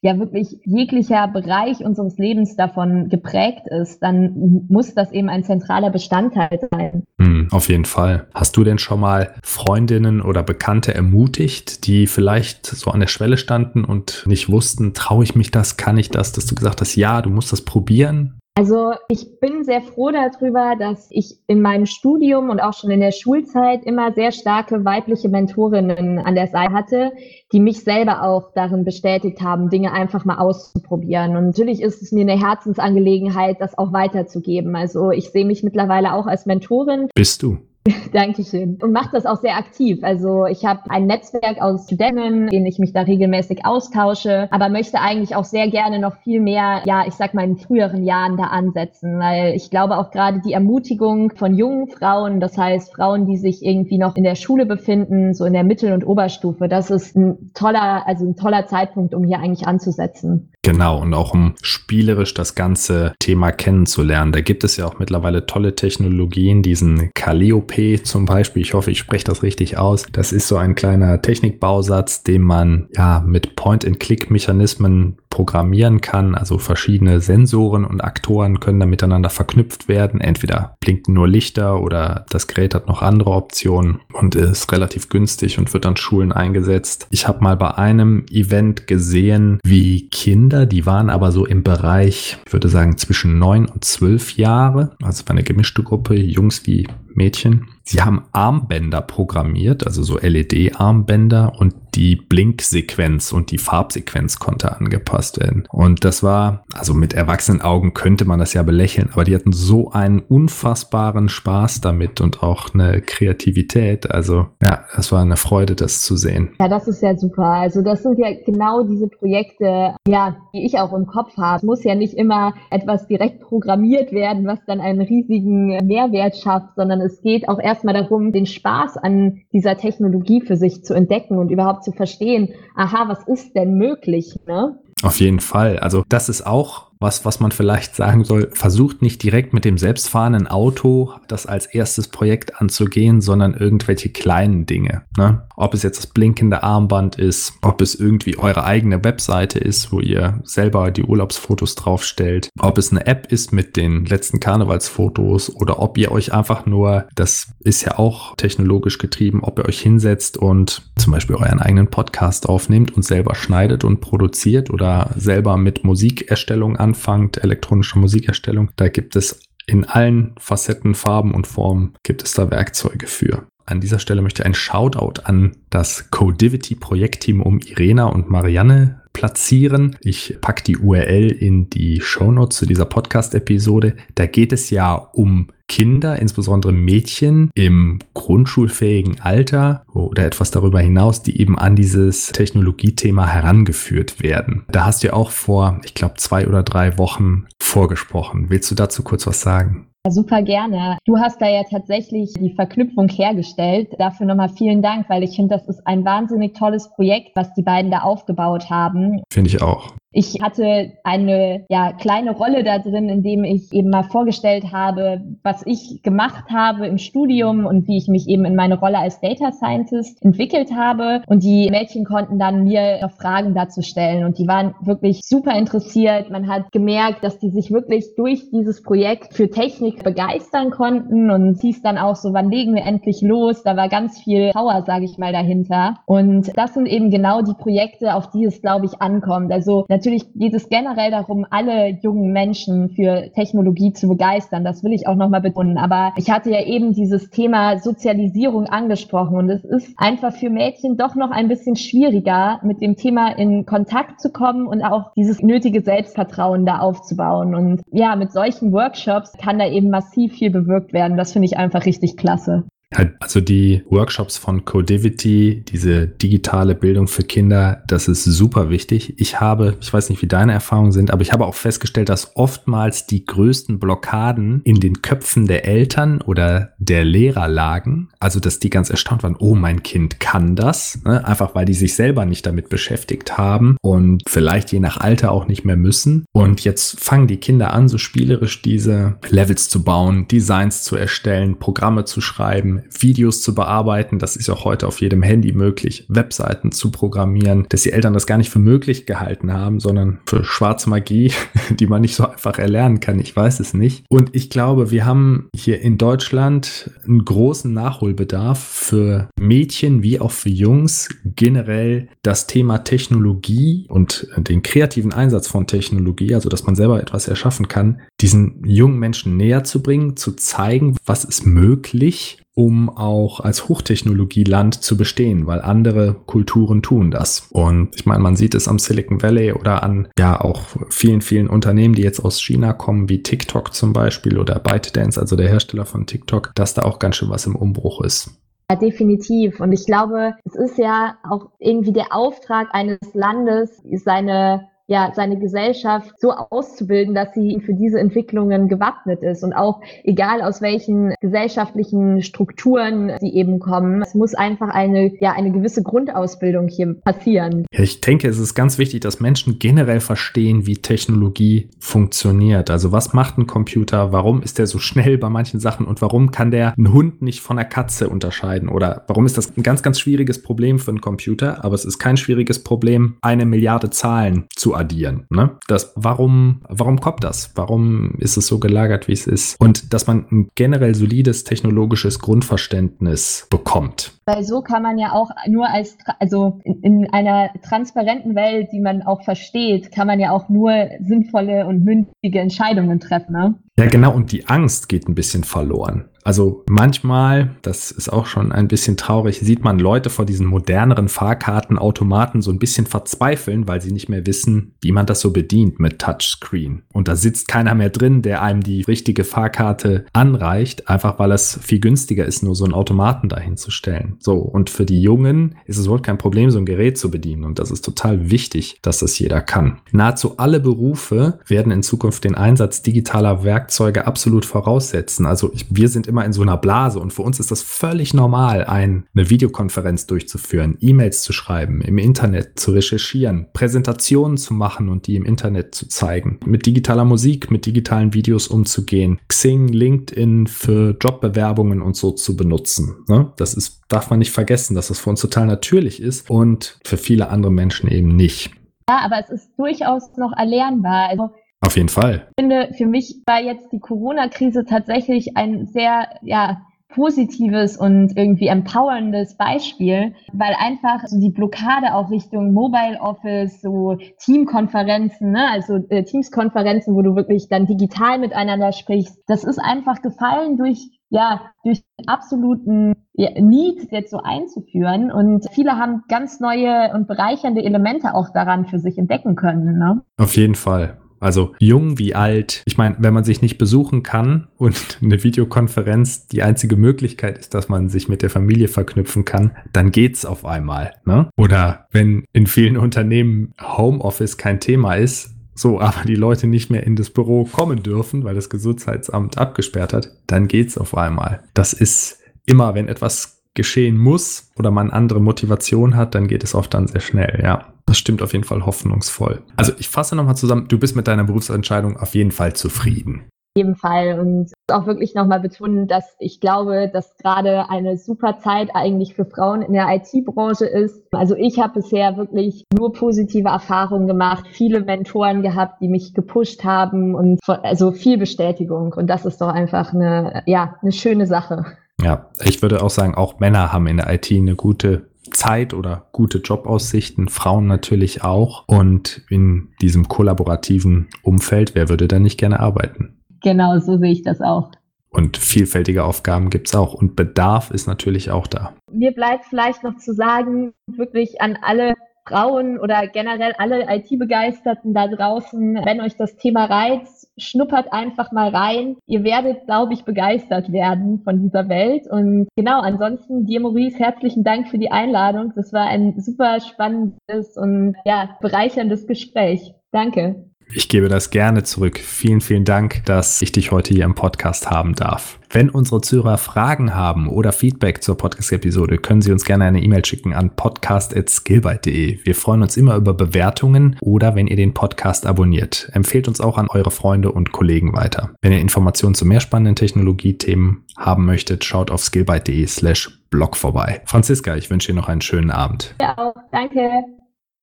ja 0.04 0.20
wirklich 0.20 0.60
jeglicher 0.66 1.28
Bereich 1.28 1.84
unseres 1.84 2.20
Lebens 2.20 2.56
davon 2.56 3.10
geprägt 3.10 3.64
ist, 3.72 4.04
dann 4.04 4.68
muss 4.70 4.94
das 4.94 5.12
eben 5.12 5.30
ein 5.30 5.44
zentraler 5.44 5.90
Bestandteil 5.90 6.60
sein. 6.70 7.04
Hm, 7.20 7.48
auf 7.50 7.70
jeden 7.70 7.86
Fall. 7.86 8.28
Hast 8.36 8.56
du 8.56 8.64
denn 8.64 8.78
schon 8.78 9.00
mal 9.00 9.34
Freundinnen 9.44 10.22
oder 10.22 10.44
Bekannte 10.44 10.94
ermutigt, 10.94 11.88
die 11.88 12.06
vielleicht 12.06 12.68
so 12.68 12.92
an 12.92 13.00
der 13.00 13.08
Schwelle 13.08 13.38
standen 13.38 13.84
und 13.84 14.11
nicht 14.26 14.50
wussten, 14.50 14.94
traue 14.94 15.24
ich 15.24 15.36
mich 15.36 15.52
das, 15.52 15.78
kann 15.78 15.98
ich 15.98 16.10
das, 16.10 16.32
dass 16.32 16.46
du 16.46 16.56
gesagt 16.56 16.82
hast, 16.82 16.96
ja, 16.96 17.22
du 17.22 17.30
musst 17.30 17.52
das 17.52 17.62
probieren? 17.62 18.38
Also 18.54 18.92
ich 19.08 19.40
bin 19.40 19.64
sehr 19.64 19.82
froh 19.82 20.12
darüber, 20.12 20.76
dass 20.78 21.08
ich 21.10 21.38
in 21.48 21.62
meinem 21.62 21.86
Studium 21.86 22.50
und 22.50 22.60
auch 22.60 22.74
schon 22.74 22.92
in 22.92 23.00
der 23.00 23.14
Schulzeit 23.14 23.86
immer 23.86 24.12
sehr 24.12 24.34
starke 24.34 24.84
weibliche 24.84 25.30
Mentorinnen 25.30 26.20
an 26.20 26.36
der 26.36 26.48
Seite 26.48 26.74
hatte, 26.74 27.12
die 27.54 27.62
mich 27.62 27.84
selber 27.84 28.24
auch 28.24 28.52
darin 28.54 28.84
bestätigt 28.84 29.42
haben, 29.42 29.70
Dinge 29.70 29.94
einfach 29.94 30.26
mal 30.26 30.38
auszuprobieren. 30.38 31.38
Und 31.38 31.46
natürlich 31.46 31.82
ist 31.82 32.02
es 32.02 32.12
mir 32.12 32.22
eine 32.22 32.38
Herzensangelegenheit, 32.38 33.62
das 33.62 33.78
auch 33.78 33.94
weiterzugeben. 33.94 34.76
Also 34.76 35.12
ich 35.12 35.30
sehe 35.30 35.46
mich 35.46 35.64
mittlerweile 35.64 36.14
auch 36.14 36.28
als 36.28 36.46
Mentorin. 36.46 37.08
Bist 37.16 37.44
du? 37.44 37.58
Dankeschön. 38.14 38.78
Und 38.82 38.92
mache 38.92 39.10
das 39.14 39.26
auch 39.26 39.42
sehr 39.42 39.58
aktiv. 39.58 40.00
Also 40.04 40.46
ich 40.46 40.66
habe 40.66 40.82
ein 40.90 41.08
Netzwerk 41.08 41.60
aus 41.60 41.86
Studenten, 41.86 42.48
denen 42.48 42.66
ich 42.66 42.78
mich 42.78 42.94
da 42.94 43.02
regelmäßig 43.02 43.66
austausche, 43.66 44.48
aber 44.52 44.70
möchte 44.70 45.00
eigentlich 45.00 45.36
auch 45.36 45.46
sehr 45.46 45.70
gerne 45.70 46.00
noch 46.00 46.18
viel 46.18 46.42
mehr, 46.42 46.82
ja, 46.86 47.06
ich 47.08 47.14
sag 47.14 47.34
mal 47.34 47.44
in 47.44 47.58
früheren 47.58 48.04
Jahren 48.04 48.38
da 48.38 48.46
ansetzen, 48.46 49.20
weil 49.20 49.56
ich 49.56 49.72
glaube 49.72 49.98
auch 49.98 50.12
gerade 50.12 50.42
die 50.46 50.54
Ermutigung 50.54 51.32
von 51.36 51.56
jungen 51.56 51.88
Frauen, 51.88 52.40
das 52.40 52.58
heißt 52.58 52.94
Frauen, 52.94 53.26
die 53.26 53.38
sich 53.38 53.66
irgendwie 53.66 53.98
noch 53.98 54.16
in 54.16 54.24
der 54.24 54.36
Schule 54.36 54.66
befinden, 54.66 55.34
so 55.34 55.46
in 55.46 55.54
der 55.54 55.64
Mittel- 55.64 55.94
und 55.94 56.06
Oberstufe, 56.06 56.68
das 56.68 56.92
ist 56.92 57.16
ein 57.16 57.52
toller, 57.54 58.08
also 58.08 58.26
ein 58.26 58.36
toller 58.36 58.68
Zeitpunkt, 58.68 59.16
um 59.16 59.24
hier 59.24 59.40
eigentlich 59.40 59.68
anzusetzen. 59.68 60.52
Genau, 60.64 61.02
und 61.02 61.16
auch 61.16 61.34
um 61.34 61.56
spielerisch 61.64 62.36
das 62.36 62.54
ganze 62.54 63.14
Thema 63.18 63.52
kennenzulernen. 63.52 64.32
Da 64.32 64.42
gibt 64.42 64.64
es 64.64 64.78
ja 64.78 64.86
auch 64.86 65.00
mittlerweile 65.00 65.48
tolle 65.48 65.74
Technologien, 65.74 66.62
diesen 66.62 67.10
Calliope 67.16 67.71
zum 68.04 68.26
Beispiel. 68.26 68.62
Ich 68.62 68.74
hoffe, 68.74 68.92
ich 68.92 69.00
spreche 69.00 69.26
das 69.26 69.44
richtig 69.44 69.78
aus. 69.78 70.06
Das 70.12 70.32
ist 70.32 70.48
so 70.48 70.58
ein 70.58 70.76
kleiner 70.76 71.22
Technikbausatz, 71.22 72.24
den 72.24 72.42
man 72.42 72.88
ja 72.96 73.24
mit 73.26 73.56
Point-and-Click-Mechanismen 73.56 75.18
programmieren 75.30 76.02
kann. 76.02 76.36
Also 76.36 76.58
verschiedene 76.58 77.22
Sensoren 77.22 77.86
und 77.86 78.02
Aktoren 78.02 78.60
können 78.60 78.80
da 78.80 78.86
miteinander 78.86 79.30
verknüpft 79.30 79.88
werden. 79.88 80.22
Entweder 80.22 80.76
blinken 80.80 81.14
nur 81.14 81.28
Lichter 81.28 81.82
oder 81.82 82.26
das 82.30 82.48
Gerät 82.48 82.76
hat 82.76 82.88
noch 82.88 83.02
andere 83.02 83.32
Optionen 83.32 84.02
und 84.14 84.36
ist 84.36 84.72
relativ 84.72 85.10
günstig 85.10 85.58
und 85.58 85.74
wird 85.74 85.86
an 85.86 85.98
Schulen 85.98 86.32
eingesetzt. 86.32 87.08
Ich 87.10 87.28
habe 87.28 87.44
mal 87.44 87.56
bei 87.56 87.76
einem 87.76 88.26
Event 88.30 88.88
gesehen, 88.88 89.60
wie 89.64 90.10
Kinder, 90.10 90.66
die 90.66 90.86
waren 90.86 91.10
aber 91.10 91.32
so 91.32 91.46
im 91.46 91.64
Bereich, 91.64 92.38
ich 92.46 92.54
würde 92.54 92.70
sagen, 92.70 92.98
zwischen 92.98 93.40
neun 93.40 93.66
und 93.66 93.86
zwölf 93.86 94.36
Jahre, 94.36 94.92
also 95.02 95.24
war 95.26 95.32
eine 95.32 95.44
gemischte 95.44 95.84
Gruppe, 95.84 96.16
Jungs 96.16 96.66
wie 96.66 96.88
Mädchen. 97.16 97.68
Sie 97.84 98.02
haben 98.02 98.24
Armbänder 98.32 99.02
programmiert, 99.02 99.86
also 99.86 100.04
so 100.04 100.18
LED-Armbänder 100.18 101.54
und 101.60 101.74
die 101.96 102.16
Blinksequenz 102.16 103.32
und 103.32 103.52
die 103.52 103.58
Farbsequenz 103.58 104.40
konnte 104.40 104.78
angepasst 104.78 105.40
werden. 105.40 105.68
Und 105.70 106.06
das 106.06 106.24
war, 106.24 106.64
also 106.74 106.94
mit 106.94 107.14
erwachsenen 107.14 107.62
Augen 107.62 107.94
könnte 107.94 108.26
man 108.26 108.40
das 108.40 108.54
ja 108.54 108.64
belächeln, 108.64 109.10
aber 109.12 109.24
die 109.24 109.36
hatten 109.36 109.52
so 109.52 109.92
einen 109.92 110.20
unfassbaren 110.20 111.28
Spaß 111.28 111.82
damit 111.82 112.22
und 112.22 112.44
auch 112.44 112.74
eine 112.74 113.02
Kreativität. 113.02 114.10
Also 114.10 114.48
ja, 114.64 114.86
das 114.96 115.12
war 115.12 115.22
eine 115.22 115.38
Freude, 115.38 115.76
das 115.76 116.02
zu 116.02 116.16
sehen. 116.16 116.52
Ja, 116.60 116.68
das 116.70 116.88
ist 116.88 117.02
ja 117.02 117.18
super. 117.18 117.46
Also 117.46 117.82
das 117.82 118.04
sind 118.04 118.18
ja 118.20 118.28
genau 118.46 118.84
diese 118.84 119.08
Projekte, 119.08 119.96
ja, 120.08 120.38
die 120.54 120.66
ich 120.66 120.80
auch 120.80 120.94
im 120.94 121.08
Kopf 121.08 121.36
habe. 121.38 121.58
Es 121.58 121.64
muss 121.64 121.84
ja 121.84 121.96
nicht 121.96 122.14
immer 122.14 122.54
etwas 122.70 123.08
direkt 123.08 123.42
programmiert 123.42 124.12
werden, 124.12 124.46
was 124.48 124.60
dann 124.66 124.80
einen 124.80 125.02
riesigen 125.02 125.86
Mehrwert 125.86 126.38
schafft, 126.38 126.76
sondern 126.76 127.02
es 127.02 127.22
geht 127.22 127.50
auch 127.50 127.60
erstmal 127.72 127.94
darum, 127.94 128.34
den 128.34 128.46
Spaß 128.46 128.98
an 128.98 129.42
dieser 129.54 129.78
Technologie 129.78 130.42
für 130.42 130.58
sich 130.58 130.84
zu 130.84 130.94
entdecken 130.94 131.38
und 131.38 131.50
überhaupt 131.52 131.86
zu 131.86 131.94
verstehen, 131.94 132.50
aha, 132.76 133.08
was 133.08 133.26
ist 133.28 133.56
denn 133.56 133.76
möglich? 133.76 134.36
Ne? 134.46 134.78
Auf 135.04 135.20
jeden 135.22 135.40
Fall. 135.40 135.80
Also 135.80 136.04
das 136.10 136.28
ist 136.28 136.46
auch 136.46 136.92
was, 137.00 137.26
was 137.26 137.40
man 137.40 137.52
vielleicht 137.52 137.96
sagen 137.96 138.24
soll, 138.24 138.52
versucht 138.54 139.02
nicht 139.02 139.24
direkt 139.24 139.54
mit 139.54 139.66
dem 139.66 139.80
selbstfahrenden 139.80 140.48
Auto 140.48 141.14
das 141.28 141.48
als 141.48 141.66
erstes 141.66 142.10
Projekt 142.10 142.62
anzugehen, 142.62 143.22
sondern 143.22 143.56
irgendwelche 143.56 144.10
kleinen 144.10 144.68
Dinge. 144.68 145.04
Ne? 145.18 145.42
Ob 145.62 145.74
es 145.74 145.84
jetzt 145.84 145.98
das 145.98 146.08
blinkende 146.08 146.64
Armband 146.64 147.18
ist, 147.18 147.54
ob 147.62 147.82
es 147.82 147.96
irgendwie 147.96 148.38
eure 148.38 148.64
eigene 148.64 149.04
Webseite 149.04 149.60
ist, 149.60 149.92
wo 149.92 150.00
ihr 150.00 150.40
selber 150.44 150.92
die 150.92 151.04
Urlaubsfotos 151.04 151.76
draufstellt, 151.76 152.50
ob 152.60 152.78
es 152.78 152.92
eine 152.92 153.08
App 153.08 153.32
ist 153.32 153.52
mit 153.52 153.76
den 153.76 154.06
letzten 154.06 154.40
Karnevalsfotos 154.40 155.56
oder 155.56 155.80
ob 155.80 155.98
ihr 155.98 156.12
euch 156.12 156.34
einfach 156.34 156.66
nur, 156.66 157.08
das 157.16 157.54
ist 157.60 157.82
ja 157.82 157.98
auch 157.98 158.36
technologisch 158.36 158.98
getrieben, 158.98 159.44
ob 159.44 159.60
ihr 159.60 159.66
euch 159.66 159.82
hinsetzt 159.82 160.38
und 160.38 160.92
zum 160.98 161.14
Beispiel 161.14 161.36
euren 161.36 161.60
eigenen 161.60 161.88
Podcast 161.88 162.48
aufnehmt 162.48 162.96
und 162.96 163.04
selber 163.04 163.36
schneidet 163.36 163.84
und 163.84 164.02
produziert 164.02 164.70
oder 164.70 165.12
selber 165.16 165.58
mit 165.58 165.84
Musikerstellung 165.84 166.78
an 166.78 166.92
anfangt, 166.92 167.38
elektronische 167.38 167.98
Musikerstellung, 167.98 168.70
da 168.76 168.90
gibt 168.90 169.16
es 169.16 169.40
in 169.66 169.86
allen 169.86 170.36
Facetten, 170.38 170.94
Farben 170.94 171.34
und 171.34 171.48
Formen 171.48 171.94
gibt 172.04 172.22
es 172.24 172.34
da 172.34 172.52
Werkzeuge 172.52 173.08
für. 173.08 173.48
An 173.72 173.80
dieser 173.80 174.00
Stelle 174.00 174.22
möchte 174.22 174.42
ich 174.42 174.46
ein 174.46 174.54
Shoutout 174.54 175.22
an 175.24 175.56
das 175.70 176.12
Codivity 176.12 176.76
Projektteam 176.76 177.42
um 177.42 177.62
Irena 177.62 178.08
und 178.08 178.30
Marianne 178.30 179.02
platzieren. 179.14 179.96
Ich 180.02 180.38
packe 180.42 180.64
die 180.64 180.78
URL 180.78 181.32
in 181.32 181.70
die 181.70 182.02
Shownotes 182.02 182.58
zu 182.58 182.66
dieser 182.66 182.84
Podcast-Episode. 182.84 183.96
Da 184.16 184.26
geht 184.26 184.52
es 184.52 184.72
ja 184.72 184.96
um 184.96 185.48
Kinder, 185.72 186.20
insbesondere 186.20 186.74
Mädchen 186.74 187.50
im 187.56 188.00
grundschulfähigen 188.14 189.22
Alter 189.22 189.84
oder 189.94 190.26
etwas 190.26 190.52
darüber 190.52 190.82
hinaus, 190.82 191.24
die 191.24 191.40
eben 191.40 191.58
an 191.58 191.78
dieses 191.78 192.28
Technologiethema 192.28 193.26
herangeführt 193.26 194.22
werden. 194.22 194.66
Da 194.70 194.86
hast 194.86 195.02
du 195.02 195.08
ja 195.08 195.14
auch 195.14 195.32
vor, 195.32 195.80
ich 195.86 195.94
glaube, 195.94 196.16
zwei 196.18 196.46
oder 196.46 196.64
drei 196.64 196.98
Wochen 196.98 197.46
vorgesprochen. 197.64 198.50
Willst 198.50 198.70
du 198.70 198.76
dazu 198.76 199.02
kurz 199.02 199.26
was 199.26 199.40
sagen? 199.40 199.88
Ja, 200.06 200.12
super 200.12 200.42
gerne. 200.42 200.98
Du 201.06 201.18
hast 201.18 201.42
da 201.42 201.48
ja 201.48 201.64
tatsächlich 201.64 202.34
die 202.34 202.54
Verknüpfung 202.54 203.08
hergestellt. 203.08 203.90
Dafür 203.98 204.26
nochmal 204.26 204.50
vielen 204.50 204.82
Dank, 204.82 205.10
weil 205.10 205.24
ich 205.24 205.38
finde, 205.38 205.56
das 205.56 205.68
ist 205.70 205.88
ein 205.88 206.04
wahnsinnig 206.04 206.54
tolles 206.54 206.90
Projekt, 206.90 207.30
was 207.36 207.54
die 207.54 207.62
beiden 207.62 207.92
da 207.92 208.00
aufgebaut 208.00 208.70
haben. 208.70 209.22
Finde 209.32 209.50
ich 209.50 209.62
auch. 209.62 209.94
Ich 210.14 210.42
hatte 210.42 210.92
eine 211.06 211.64
ja, 211.70 211.94
kleine 211.94 212.36
Rolle 212.36 212.66
da 212.66 212.80
drin, 212.80 213.08
indem 213.08 213.46
ich 213.46 213.72
eben 213.72 213.90
mal 213.90 214.04
vorgestellt 214.04 214.74
habe, 214.74 215.22
was 215.42 215.66
ich 215.66 216.02
gemacht 216.04 216.46
habe 216.52 216.86
im 216.86 216.98
Studium 216.98 217.66
und 217.66 217.88
wie 217.88 217.98
ich 217.98 218.10
mich 218.10 218.28
eben 218.28 218.44
in 218.44 218.56
meine 218.56 218.78
Rolle 218.78 218.98
als 218.98 219.22
Data 219.22 219.54
Scientist 219.54 220.22
entwickelt 220.22 220.72
habe. 220.76 221.22
Und 221.28 221.44
die 221.44 221.70
Mädchen 221.70 222.04
konnten 222.04 222.40
dann 222.40 222.66
mir 222.66 223.00
noch 223.02 223.12
Fragen 223.12 223.56
dazu 223.56 223.82
stellen 223.82 224.26
und 224.26 224.38
die 224.38 224.48
waren 224.48 224.76
wirklich 224.82 225.22
super 225.24 225.58
interessiert. 225.58 226.30
Man 226.30 226.50
hat 226.50 226.72
gemerkt, 226.74 227.24
dass 227.24 227.40
die 227.40 227.50
sich 227.50 227.72
wirklich 227.72 228.16
durch 228.18 228.50
dieses 228.52 228.84
Projekt 228.84 229.34
für 229.34 229.50
Technik 229.50 230.04
begeistern 230.04 230.72
konnten 230.72 231.32
und 231.32 231.62
hieß 231.62 231.84
dann 231.84 231.98
auch 231.98 232.18
so, 232.18 232.34
wann 232.34 232.52
legen 232.52 232.76
wir 232.76 232.84
endlich 232.84 233.22
los? 233.22 233.64
Da 233.64 233.78
war 233.78 233.88
ganz 233.88 234.20
viel 234.20 234.52
Power, 234.52 234.84
sage 234.86 235.06
ich 235.06 235.18
mal, 235.18 235.32
dahinter. 235.32 235.96
Und 236.06 236.52
das 236.58 236.74
sind 236.74 236.88
eben 236.88 237.12
genau 237.12 237.42
die 237.42 237.54
Projekte, 237.54 238.14
auf 238.14 238.30
die 238.32 238.44
es, 238.44 238.62
glaube 238.62 238.88
ich, 238.88 239.02
ankommt. 239.02 239.54
Also 239.54 239.86
Natürlich 240.02 240.34
geht 240.34 240.56
es 240.56 240.68
generell 240.68 241.12
darum, 241.12 241.46
alle 241.52 241.90
jungen 242.02 242.32
Menschen 242.32 242.90
für 242.90 243.32
Technologie 243.36 243.94
zu 243.94 244.08
begeistern. 244.08 244.64
Das 244.64 244.84
will 244.84 244.94
ich 244.94 245.06
auch 245.06 245.14
nochmal 245.14 245.42
betonen. 245.42 245.78
Aber 245.78 246.12
ich 246.18 246.32
hatte 246.32 246.50
ja 246.50 246.66
eben 246.66 246.94
dieses 246.94 247.30
Thema 247.30 247.78
Sozialisierung 247.78 248.66
angesprochen 248.66 249.38
und 249.38 249.52
es 249.52 249.64
ist 249.64 249.94
einfach 249.98 250.34
für 250.34 250.50
Mädchen 250.50 250.98
doch 250.98 251.14
noch 251.14 251.30
ein 251.30 251.48
bisschen 251.48 251.76
schwieriger, 251.76 252.60
mit 252.64 252.82
dem 252.82 252.96
Thema 252.96 253.38
in 253.38 253.68
Kontakt 253.68 254.20
zu 254.20 254.32
kommen 254.32 254.66
und 254.66 254.82
auch 254.82 255.14
dieses 255.14 255.44
nötige 255.44 255.82
Selbstvertrauen 255.82 256.66
da 256.66 256.80
aufzubauen. 256.80 257.54
Und 257.54 257.84
ja, 257.92 258.16
mit 258.16 258.32
solchen 258.32 258.74
Workshops 258.74 259.34
kann 259.34 259.60
da 259.60 259.68
eben 259.68 259.92
massiv 259.92 260.34
viel 260.34 260.50
bewirkt 260.50 260.94
werden. 260.94 261.16
Das 261.16 261.32
finde 261.32 261.46
ich 261.46 261.58
einfach 261.58 261.86
richtig 261.86 262.18
klasse. 262.18 262.64
Also 262.92 263.40
die 263.40 263.84
Workshops 263.90 264.38
von 264.38 264.66
Codivity, 264.66 265.64
diese 265.68 266.08
digitale 266.08 266.76
Bildung 266.76 267.08
für 267.08 267.24
Kinder, 267.24 267.84
das 267.88 268.08
ist 268.08 268.26
super 268.26 268.70
wichtig. 268.70 269.14
Ich 269.18 269.40
habe, 269.40 269.78
ich 269.80 269.92
weiß 269.92 270.10
nicht, 270.10 270.22
wie 270.22 270.28
deine 270.28 270.52
Erfahrungen 270.52 270.92
sind, 270.92 271.12
aber 271.12 271.22
ich 271.22 271.32
habe 271.32 271.46
auch 271.46 271.56
festgestellt, 271.56 272.10
dass 272.10 272.36
oftmals 272.36 273.08
die 273.08 273.26
größten 273.26 273.80
Blockaden 273.80 274.62
in 274.64 274.80
den 274.80 275.02
Köpfen 275.02 275.48
der 275.48 275.66
Eltern 275.66 276.22
oder 276.22 276.74
der 276.80 277.06
Lehrer 277.06 277.48
lagen. 277.48 278.10
Also, 278.20 278.40
dass 278.40 278.60
die 278.60 278.70
ganz 278.70 278.90
erstaunt 278.90 279.24
waren, 279.24 279.38
oh, 279.38 279.56
mein 279.56 279.84
Kind 279.84 280.20
kann 280.20 280.56
das. 280.56 281.00
Ne? 281.06 281.26
Einfach 281.26 281.56
weil 281.56 281.66
die 281.66 281.74
sich 281.74 281.96
selber 281.96 282.26
nicht 282.26 282.46
damit 282.46 282.70
beschäftigt 282.70 283.38
haben 283.38 283.78
und 283.82 284.24
vielleicht 284.28 284.72
je 284.72 284.80
nach 284.80 284.98
Alter 284.98 285.32
auch 285.32 285.48
nicht 285.48 285.64
mehr 285.64 285.78
müssen. 285.78 286.26
Und 286.34 286.64
jetzt 286.64 287.00
fangen 287.00 287.28
die 287.28 287.38
Kinder 287.38 287.74
an, 287.74 287.88
so 287.88 287.98
spielerisch 287.98 288.62
diese 288.62 289.16
Levels 289.30 289.70
zu 289.70 289.84
bauen, 289.84 290.28
Designs 290.28 290.84
zu 290.84 290.96
erstellen, 290.98 291.58
Programme 291.58 292.06
zu 292.06 292.20
schreiben, 292.20 292.81
Videos 293.00 293.42
zu 293.42 293.56
bearbeiten. 293.56 294.20
Das 294.20 294.36
ist 294.36 294.50
auch 294.50 294.66
heute 294.66 294.88
auf 294.88 295.02
jedem 295.02 295.24
Handy 295.24 295.54
möglich. 295.54 296.06
Webseiten 296.08 296.72
zu 296.72 296.92
programmieren, 296.92 297.66
dass 297.70 297.84
die 297.84 297.92
Eltern 297.92 298.14
das 298.14 298.28
gar 298.28 298.38
nicht 298.38 298.50
für 298.50 298.60
möglich 298.60 299.06
gehalten 299.06 299.52
haben, 299.54 299.80
sondern 299.80 300.20
für 300.26 300.44
schwarze 300.44 300.90
Magie, 300.90 301.32
die 301.70 301.88
man 301.88 302.02
nicht 302.02 302.16
so 302.16 302.28
einfach 302.28 302.58
erlernen 302.60 303.00
kann. 303.00 303.20
Ich 303.20 303.36
weiß 303.36 303.60
es 303.60 303.74
nicht. 303.74 304.06
Und 304.10 304.36
ich 304.36 304.50
glaube, 304.50 304.92
wir 304.92 305.06
haben 305.06 305.50
hier 305.56 305.82
in 305.82 305.98
Deutschland 305.98 306.92
einen 307.06 307.26
großen 307.26 307.74
Nachholbedarf 307.74 308.60
für 308.60 309.30
Mädchen 309.40 310.04
wie 310.04 310.20
auch 310.20 310.32
für 310.32 310.50
Jungs 310.50 311.10
generell 311.24 312.08
das 312.24 312.48
Thema 312.48 312.80
Technologie 312.80 313.86
und 313.90 314.28
den 314.38 314.62
kreativen 314.62 315.14
Einsatz 315.14 315.48
von 315.48 315.68
Technologie, 315.68 316.36
also 316.36 316.50
dass 316.50 316.66
man 316.66 316.76
selber 316.76 317.02
etwas 317.02 317.28
erschaffen 317.28 317.68
kann, 317.68 318.02
diesen 318.20 318.64
jungen 318.66 319.00
Menschen 319.00 319.38
näher 319.38 319.64
zu 319.64 319.82
bringen, 319.82 320.18
zu 320.18 320.34
zeigen, 320.34 320.96
was 321.06 321.24
ist 321.24 321.46
möglich 321.46 322.42
um 322.54 322.90
auch 322.90 323.40
als 323.40 323.70
Hochtechnologieland 323.70 324.84
zu 324.84 324.98
bestehen, 324.98 325.48
weil 325.48 325.62
andere 325.62 326.16
Kulturen 326.26 326.82
tun 326.82 327.12
das. 327.12 327.48
Und 327.52 327.96
ich 327.96 328.06
meine, 328.06 328.22
man 328.22 328.36
sieht 328.36 328.56
es 328.56 328.68
am 328.68 328.80
Silicon 328.80 329.22
Valley 329.22 329.54
oder 329.54 329.84
an 329.84 330.10
ja 330.20 330.40
auch 330.40 330.62
vielen, 330.90 331.22
vielen 331.22 331.48
Unternehmen, 331.48 331.96
die 331.96 332.02
jetzt 332.02 332.20
aus 332.20 332.42
China 332.42 332.74
kommen, 332.74 333.10
wie 333.10 333.24
TikTok 333.24 333.74
zum 333.74 333.94
Beispiel 333.94 334.38
oder 334.38 334.60
ByteDance, 334.60 335.20
also 335.20 335.36
der 335.36 335.50
Hersteller 335.50 335.86
von 335.86 336.06
TikTok, 336.06 336.52
dass 336.56 336.74
da 336.74 336.84
auch 336.84 337.00
ganz 337.00 337.16
schön 337.16 337.30
was 337.30 337.46
im 337.46 337.56
Umbruch 337.56 338.02
ist. 338.02 338.32
Ja, 338.70 338.78
definitiv. 338.78 339.60
Und 339.60 339.74
ich 339.74 339.86
glaube, 339.86 340.34
es 340.46 340.56
ist 340.56 340.78
ja 340.78 341.18
auch 341.30 341.50
irgendwie 341.60 341.92
der 341.92 342.16
Auftrag 342.16 342.70
eines 342.72 343.00
Landes, 343.14 343.82
seine 344.04 344.71
ja, 344.92 345.14
seine 345.16 345.40
Gesellschaft 345.40 346.20
so 346.20 346.32
auszubilden, 346.34 347.16
dass 347.16 347.34
sie 347.34 347.62
für 347.66 347.74
diese 347.74 347.98
Entwicklungen 347.98 348.68
gewappnet 348.68 349.24
ist 349.24 349.42
und 349.42 349.54
auch 349.54 349.80
egal 350.04 350.42
aus 350.42 350.62
welchen 350.62 351.16
gesellschaftlichen 351.22 352.22
Strukturen 352.22 353.14
sie 353.22 353.34
eben 353.34 353.60
kommen, 353.60 354.02
es 354.02 354.16
muss 354.16 354.34
einfach 354.34 354.68
eine, 354.68 355.14
ja, 355.22 355.32
eine 355.32 355.54
gewisse 355.54 355.82
Grundausbildung 355.82 356.68
hier 356.68 356.94
passieren. 357.06 357.66
Ja, 357.72 357.84
ich 357.84 358.02
denke, 358.02 358.28
es 358.28 358.38
ist 358.38 358.54
ganz 358.54 358.78
wichtig, 358.78 359.00
dass 359.00 359.22
Menschen 359.22 359.60
generell 359.60 360.02
verstehen, 360.02 360.68
wie 360.68 360.76
Technologie 360.76 361.70
funktioniert. 361.80 362.70
Also 362.70 362.92
was 362.92 363.14
macht 363.14 363.38
ein 363.38 363.48
Computer? 363.48 364.12
Warum 364.12 364.42
ist 364.42 364.60
der 364.60 364.68
so 364.68 364.78
schnell 364.78 365.18
bei 365.18 365.30
manchen 365.30 365.62
Sachen 365.62 365.86
und 365.86 366.02
warum 366.02 366.32
kann 366.32 366.52
der 366.52 366.78
einen 366.78 366.92
Hund 366.92 367.22
nicht 367.22 367.40
von 367.40 367.58
einer 367.58 367.70
Katze 367.70 368.10
unterscheiden? 368.10 368.68
Oder 368.68 369.06
warum 369.08 369.26
ist 369.26 369.38
das 369.38 369.56
ein 369.56 369.64
ganz, 369.64 369.84
ganz 369.84 370.02
schwieriges 370.02 370.42
Problem 370.42 370.80
für 370.80 370.92
einen 370.92 371.00
Computer? 371.00 371.64
Aber 371.64 371.76
es 371.76 371.86
ist 371.86 371.98
kein 371.98 372.18
schwieriges 372.18 372.62
Problem, 372.62 373.16
eine 373.22 373.46
Milliarde 373.46 373.90
Zahlen 373.90 374.48
zu 374.54 374.81
addieren. 374.82 375.26
Ne? 375.30 375.58
Das, 375.68 375.94
warum, 375.96 376.62
warum 376.68 377.00
kommt 377.00 377.24
das? 377.24 377.52
Warum 377.56 378.16
ist 378.18 378.38
es 378.38 378.48
so 378.48 378.60
gelagert, 378.60 379.08
wie 379.08 379.14
es 379.14 379.28
ist? 379.28 379.60
Und 379.60 379.94
dass 379.94 380.08
man 380.08 380.26
ein 380.32 380.50
generell 380.56 380.96
solides 380.96 381.44
technologisches 381.44 382.20
Grundverständnis 382.20 383.48
bekommt. 383.50 384.14
Weil 384.26 384.44
so 384.44 384.62
kann 384.62 384.84
man 384.84 384.98
ja 384.98 385.14
auch 385.14 385.30
nur 385.48 385.70
als, 385.70 385.98
also 386.20 386.60
in, 386.64 386.82
in 386.84 387.14
einer 387.14 387.52
transparenten 387.64 388.36
Welt, 388.36 388.70
die 388.72 388.80
man 388.80 389.02
auch 389.04 389.24
versteht, 389.24 389.92
kann 389.92 390.08
man 390.08 390.20
ja 390.20 390.32
auch 390.32 390.50
nur 390.50 390.72
sinnvolle 391.00 391.66
und 391.68 391.84
mündige 391.84 392.40
Entscheidungen 392.40 393.00
treffen. 393.00 393.34
Ne? 393.34 393.56
Ja, 393.78 393.86
genau. 393.88 394.14
Und 394.14 394.32
die 394.32 394.48
Angst 394.48 394.90
geht 394.90 395.08
ein 395.08 395.16
bisschen 395.16 395.44
verloren. 395.44 396.11
Also 396.24 396.64
manchmal, 396.70 397.56
das 397.62 397.92
ist 397.92 398.12
auch 398.12 398.26
schon 398.26 398.52
ein 398.52 398.68
bisschen 398.68 398.98
traurig, 398.98 399.40
sieht 399.40 399.64
man 399.64 399.80
Leute 399.80 400.10
vor 400.10 400.26
diesen 400.26 400.46
moderneren 400.46 401.08
Fahrkartenautomaten 401.10 402.42
so 402.42 402.52
ein 402.52 402.60
bisschen 402.60 402.86
verzweifeln, 402.86 403.68
weil 403.68 403.82
sie 403.82 403.92
nicht 403.92 404.10
mehr 404.10 404.26
wissen, 404.26 404.74
wie 404.82 404.92
man 404.92 405.06
das 405.06 405.22
so 405.22 405.32
bedient 405.32 405.80
mit 405.80 406.00
Touchscreen. 406.00 406.84
Und 406.94 407.08
da 407.08 407.16
sitzt 407.16 407.48
keiner 407.48 407.76
mehr 407.76 407.90
drin, 407.90 408.22
der 408.22 408.42
einem 408.42 408.62
die 408.62 408.82
richtige 408.84 409.24
Fahrkarte 409.24 410.06
anreicht, 410.14 410.90
einfach 410.90 411.18
weil 411.20 411.32
es 411.32 411.60
viel 411.62 411.80
günstiger 411.80 412.26
ist, 412.26 412.44
nur 412.44 412.56
so 412.56 412.66
einen 412.66 412.74
Automaten 412.74 413.30
dahin 413.30 413.58
zu 413.58 413.72
stellen. 413.72 414.18
So, 414.20 414.38
und 414.38 414.70
für 414.70 414.86
die 414.86 415.02
Jungen 415.02 415.56
ist 415.66 415.78
es 415.78 415.90
wohl 415.90 416.02
kein 416.02 416.18
Problem, 416.18 416.52
so 416.52 416.60
ein 416.60 416.66
Gerät 416.66 416.98
zu 416.98 417.10
bedienen. 417.10 417.44
Und 417.44 417.60
das 417.60 417.72
ist 417.72 417.84
total 417.84 418.30
wichtig, 418.30 418.80
dass 418.82 419.00
das 419.00 419.18
jeder 419.18 419.42
kann. 419.42 419.80
Nahezu 419.92 420.38
alle 420.38 420.60
Berufe 420.60 421.40
werden 421.48 421.72
in 421.72 421.84
Zukunft 421.84 422.24
den 422.24 422.36
Einsatz 422.36 422.82
digitaler 422.82 423.44
Werkzeuge 423.44 424.06
absolut 424.06 424.46
voraussetzen. 424.46 425.26
Also 425.26 425.52
wir 425.70 425.90
sind 425.90 426.08
immer 426.12 426.26
in 426.26 426.34
so 426.34 426.42
einer 426.42 426.58
Blase 426.58 427.00
und 427.00 427.14
für 427.14 427.22
uns 427.22 427.40
ist 427.40 427.52
das 427.52 427.62
völlig 427.62 428.14
normal, 428.14 428.66
ein, 428.66 429.06
eine 429.16 429.30
Videokonferenz 429.30 430.06
durchzuführen, 430.08 430.78
E-Mails 430.82 431.24
zu 431.24 431.32
schreiben, 431.32 431.82
im 431.82 431.98
Internet 431.98 432.60
zu 432.60 432.72
recherchieren, 432.72 433.48
Präsentationen 433.54 434.38
zu 434.38 434.54
machen 434.54 434.90
und 434.90 435.08
die 435.08 435.16
im 435.16 435.26
Internet 435.26 435.74
zu 435.74 435.88
zeigen, 435.88 436.40
mit 436.46 436.66
digitaler 436.66 437.06
Musik, 437.06 437.50
mit 437.50 437.66
digitalen 437.66 438.14
Videos 438.14 438.48
umzugehen, 438.48 439.20
Xing, 439.30 439.70
LinkedIn 439.70 440.48
für 440.48 440.98
Jobbewerbungen 441.00 441.82
und 441.82 441.96
so 441.96 442.12
zu 442.12 442.36
benutzen. 442.36 443.06
Ne? 443.08 443.32
Das 443.38 443.54
ist, 443.54 443.82
darf 443.88 444.10
man 444.10 444.20
nicht 444.20 444.32
vergessen, 444.32 444.76
dass 444.76 444.90
das 444.90 445.00
für 445.00 445.10
uns 445.10 445.22
total 445.22 445.48
natürlich 445.48 446.02
ist 446.02 446.30
und 446.30 446.78
für 446.84 446.98
viele 446.98 447.30
andere 447.30 447.54
Menschen 447.54 447.90
eben 447.90 448.10
nicht. 448.10 448.52
Ja, 448.90 449.00
aber 449.06 449.22
es 449.24 449.30
ist 449.30 449.50
durchaus 449.58 450.04
noch 450.18 450.34
erlernbar. 450.36 451.08
Also 451.10 451.32
auf 451.62 451.78
jeden 451.78 451.90
Fall. 451.90 452.28
Ich 452.36 452.42
finde, 452.44 452.74
für 452.76 452.86
mich 452.86 453.22
war 453.26 453.42
jetzt 453.42 453.72
die 453.72 453.80
Corona-Krise 453.80 454.66
tatsächlich 454.66 455.38
ein 455.38 455.68
sehr, 455.68 456.10
ja, 456.22 456.62
positives 456.94 457.78
und 457.78 458.18
irgendwie 458.18 458.48
empowerndes 458.48 459.38
Beispiel, 459.38 460.14
weil 460.34 460.54
einfach 460.60 461.08
so 461.08 461.20
die 461.20 461.30
Blockade 461.30 461.94
auch 461.94 462.12
Richtung 462.12 462.54
Mobile 462.54 463.00
Office, 463.00 463.62
so 463.62 463.98
Teamkonferenzen, 464.20 465.32
ne, 465.32 465.50
also 465.52 465.76
äh, 465.90 466.04
Teamskonferenzen, 466.04 466.94
wo 466.94 467.02
du 467.02 467.16
wirklich 467.16 467.48
dann 467.50 467.66
digital 467.66 468.20
miteinander 468.20 468.72
sprichst, 468.72 469.18
das 469.28 469.44
ist 469.44 469.60
einfach 469.60 470.02
gefallen 470.02 470.58
durch 470.58 470.90
ja, 471.14 471.52
durch 471.66 471.84
den 472.00 472.08
absoluten 472.08 472.96
Need 473.16 473.92
jetzt 473.92 474.12
so 474.12 474.20
einzuführen. 474.24 475.12
Und 475.12 475.46
viele 475.52 475.74
haben 475.74 476.04
ganz 476.08 476.40
neue 476.40 476.94
und 476.94 477.06
bereichernde 477.06 477.62
Elemente 477.66 478.16
auch 478.16 478.30
daran 478.34 478.66
für 478.66 478.80
sich 478.80 478.98
entdecken 478.98 479.36
können. 479.36 479.78
Ne? 479.78 480.02
Auf 480.18 480.38
jeden 480.38 480.56
Fall. 480.56 481.01
Also 481.22 481.54
jung 481.60 481.98
wie 481.98 482.16
alt. 482.16 482.64
Ich 482.66 482.78
meine, 482.78 482.98
wenn 483.00 483.14
man 483.14 483.24
sich 483.24 483.42
nicht 483.42 483.58
besuchen 483.58 484.04
kann 484.04 484.48
und 484.58 484.98
eine 485.02 485.24
Videokonferenz 485.24 486.28
die 486.28 486.44
einzige 486.44 486.76
Möglichkeit 486.76 487.38
ist, 487.38 487.54
dass 487.54 487.70
man 487.70 487.88
sich 487.88 488.10
mit 488.10 488.22
der 488.22 488.30
Familie 488.30 488.68
verknüpfen 488.68 489.24
kann, 489.24 489.52
dann 489.72 489.92
geht's 489.92 490.26
auf 490.26 490.46
einmal. 490.46 490.96
Ne? 491.06 491.30
Oder 491.38 491.88
wenn 491.92 492.26
in 492.34 492.48
vielen 492.48 492.76
Unternehmen 492.76 493.54
Homeoffice 493.62 494.38
kein 494.38 494.60
Thema 494.60 494.96
ist, 494.96 495.36
so, 495.54 495.80
aber 495.80 496.06
die 496.06 496.16
Leute 496.16 496.48
nicht 496.48 496.72
mehr 496.72 496.84
in 496.84 496.96
das 496.96 497.12
Büro 497.12 497.46
kommen 497.46 497.84
dürfen, 497.84 498.24
weil 498.24 498.34
das 498.34 498.50
Gesundheitsamt 498.50 499.38
abgesperrt 499.38 499.94
hat, 499.94 500.10
dann 500.26 500.48
geht's 500.48 500.78
auf 500.78 500.98
einmal. 500.98 501.44
Das 501.54 501.74
ist 501.74 502.20
immer, 502.46 502.74
wenn 502.74 502.88
etwas 502.88 503.41
geschehen 503.54 503.98
muss 503.98 504.52
oder 504.58 504.72
man 504.72 504.92
andere 504.92 505.20
Motivation 505.20 505.96
hat, 505.96 506.16
dann 506.16 506.28
geht 506.28 506.44
es 506.44 506.56
oft 506.56 506.74
dann 506.74 506.88
sehr 506.88 507.02
schnell, 507.02 507.42
ja. 507.44 507.74
Das 507.86 507.98
stimmt 507.98 508.22
auf 508.22 508.32
jeden 508.32 508.46
Fall 508.46 508.66
hoffnungsvoll. 508.66 509.42
Also 509.58 509.74
ich 509.78 509.90
fasse 509.90 510.16
nochmal 510.16 510.38
zusammen, 510.38 510.68
du 510.70 510.80
bist 510.80 510.96
mit 510.96 511.08
deiner 511.08 511.26
Berufsentscheidung 511.26 511.98
auf 511.98 512.16
jeden 512.16 512.32
Fall 512.32 512.54
zufrieden. 512.54 513.26
Auf 513.54 513.60
jeden 513.60 513.76
Fall 513.76 514.18
und 514.18 514.54
auch 514.72 514.86
wirklich 514.86 515.14
nochmal 515.14 515.42
betonen, 515.42 515.90
dass 515.90 516.16
ich 516.20 516.40
glaube, 516.40 516.90
dass 516.94 517.18
gerade 517.18 517.70
eine 517.70 517.98
super 517.98 518.38
Zeit 518.38 518.70
eigentlich 518.74 519.14
für 519.14 519.26
Frauen 519.26 519.62
in 519.62 519.74
der 519.74 519.88
IT-Branche 519.90 520.66
ist. 520.66 521.04
Also 521.12 521.36
ich 521.36 521.60
habe 521.60 521.82
bisher 521.82 522.16
wirklich 522.16 522.64
nur 522.74 522.94
positive 522.94 523.50
Erfahrungen 523.50 524.08
gemacht, 524.08 524.46
viele 524.48 524.80
Mentoren 524.80 525.42
gehabt, 525.42 525.82
die 525.82 525.90
mich 525.90 526.14
gepusht 526.14 526.64
haben 526.64 527.14
und 527.14 527.42
also 527.46 527.92
viel 527.92 528.18
Bestätigung 528.18 528.94
und 528.94 529.08
das 529.08 529.26
ist 529.26 529.42
doch 529.42 529.50
einfach 529.50 529.94
eine 529.94 530.44
ja 530.46 530.76
eine 530.82 530.94
schöne 530.94 531.28
Sache. 531.28 531.66
Ja, 532.04 532.30
ich 532.44 532.62
würde 532.62 532.82
auch 532.82 532.90
sagen, 532.90 533.16
auch 533.16 533.40
Männer 533.40 533.72
haben 533.72 533.88
in 533.88 533.98
der 533.98 534.12
IT 534.14 534.32
eine 534.32 534.56
gute 534.56 535.10
Zeit 535.32 535.74
oder 535.74 536.08
gute 536.12 536.40
Jobaussichten, 536.40 537.30
Frauen 537.30 537.68
natürlich 537.68 538.24
auch. 538.24 538.64
Und 538.68 539.22
in 539.30 539.70
diesem 539.82 540.08
kollaborativen 540.08 541.10
Umfeld, 541.24 541.76
wer 541.76 541.90
würde 541.90 542.08
da 542.08 542.20
nicht 542.20 542.40
gerne 542.40 542.60
arbeiten? 542.60 543.22
Genau, 543.42 543.80
so 543.80 543.98
sehe 543.98 544.12
ich 544.12 544.24
das 544.24 544.42
auch. 544.42 544.72
Und 545.10 545.38
vielfältige 545.38 546.06
Aufgaben 546.06 546.50
gibt 546.50 546.70
es 546.70 546.76
auch. 546.76 546.94
Und 546.94 547.16
Bedarf 547.16 547.72
ist 547.72 547.88
natürlich 547.88 548.32
auch 548.32 548.48
da. 548.48 548.74
Mir 548.92 549.12
bleibt 549.12 549.46
vielleicht 549.46 549.84
noch 549.84 549.98
zu 549.98 550.14
sagen, 550.14 550.74
wirklich 550.88 551.42
an 551.42 551.58
alle 551.62 551.96
Frauen 552.28 552.80
oder 552.80 553.08
generell 553.08 553.54
alle 553.58 553.88
IT-Begeisterten 553.90 554.94
da 554.94 555.08
draußen, 555.08 555.82
wenn 555.84 556.02
euch 556.02 556.16
das 556.16 556.38
Thema 556.38 556.66
reizt, 556.66 557.21
schnuppert 557.42 557.92
einfach 557.92 558.32
mal 558.32 558.50
rein. 558.50 558.98
Ihr 559.06 559.24
werdet, 559.24 559.66
glaube 559.66 559.94
ich, 559.94 560.06
begeistert 560.06 560.72
werden 560.72 561.22
von 561.24 561.42
dieser 561.42 561.70
Welt. 561.70 562.08
Und 562.08 562.48
genau, 562.56 562.82
ansonsten 562.82 563.46
dir, 563.46 563.60
Maurice, 563.60 564.00
herzlichen 564.00 564.44
Dank 564.44 564.70
für 564.70 564.78
die 564.78 564.92
Einladung. 564.92 565.54
Das 565.56 565.74
war 565.74 565.88
ein 565.88 566.20
super 566.20 566.60
spannendes 566.60 567.58
und 567.58 567.96
ja, 568.06 568.38
bereicherndes 568.42 569.08
Gespräch. 569.08 569.74
Danke. 569.92 570.51
Ich 570.74 570.90
gebe 570.90 571.10
das 571.10 571.30
gerne 571.30 571.64
zurück. 571.64 572.00
Vielen, 572.00 572.42
vielen 572.42 572.66
Dank, 572.66 573.04
dass 573.06 573.42
ich 573.42 573.52
dich 573.52 573.72
heute 573.72 573.94
hier 573.94 574.06
im 574.06 574.16
Podcast 574.16 574.70
haben 574.70 574.96
darf. 574.96 575.40
Wenn 575.50 575.70
unsere 575.70 576.00
Zuhörer 576.00 576.38
Fragen 576.38 576.96
haben 576.96 577.28
oder 577.28 577.52
Feedback 577.52 578.02
zur 578.02 578.18
Podcast-Episode, 578.18 578.98
können 578.98 579.22
Sie 579.22 579.34
uns 579.34 579.44
gerne 579.44 579.66
eine 579.66 579.84
E-Mail 579.84 580.06
schicken 580.06 580.34
an 580.34 580.56
podcast.skillbyte.de. 580.56 582.20
Wir 582.24 582.36
freuen 582.36 582.62
uns 582.62 582.78
immer 582.78 582.96
über 582.96 583.14
Bewertungen 583.14 583.98
oder 584.00 584.36
wenn 584.36 584.48
ihr 584.48 584.56
den 584.56 584.74
Podcast 584.74 585.26
abonniert. 585.26 585.90
Empfehlt 585.92 586.30
uns 586.30 586.40
auch 586.40 586.58
an 586.58 586.70
eure 586.70 586.92
Freunde 586.92 587.32
und 587.34 587.52
Kollegen 587.52 587.94
weiter. 587.94 588.32
Wenn 588.42 588.54
ihr 588.54 588.62
Informationen 588.62 589.16
zu 589.16 589.26
mehr 589.26 589.42
spannenden 589.42 589.76
Technologiethemen 589.76 590.86
haben 590.98 591.26
möchtet, 591.26 591.66
schaut 591.66 591.92
auf 591.92 592.02
skillbyte.de 592.02 592.66
slash 592.68 593.20
blog 593.30 593.58
vorbei. 593.58 594.02
Franziska, 594.06 594.56
ich 594.56 594.70
wünsche 594.70 594.94
dir 594.94 594.96
noch 594.96 595.10
einen 595.10 595.22
schönen 595.22 595.52
Abend. 595.52 595.96
Ja. 596.00 596.34
Danke. 596.52 597.21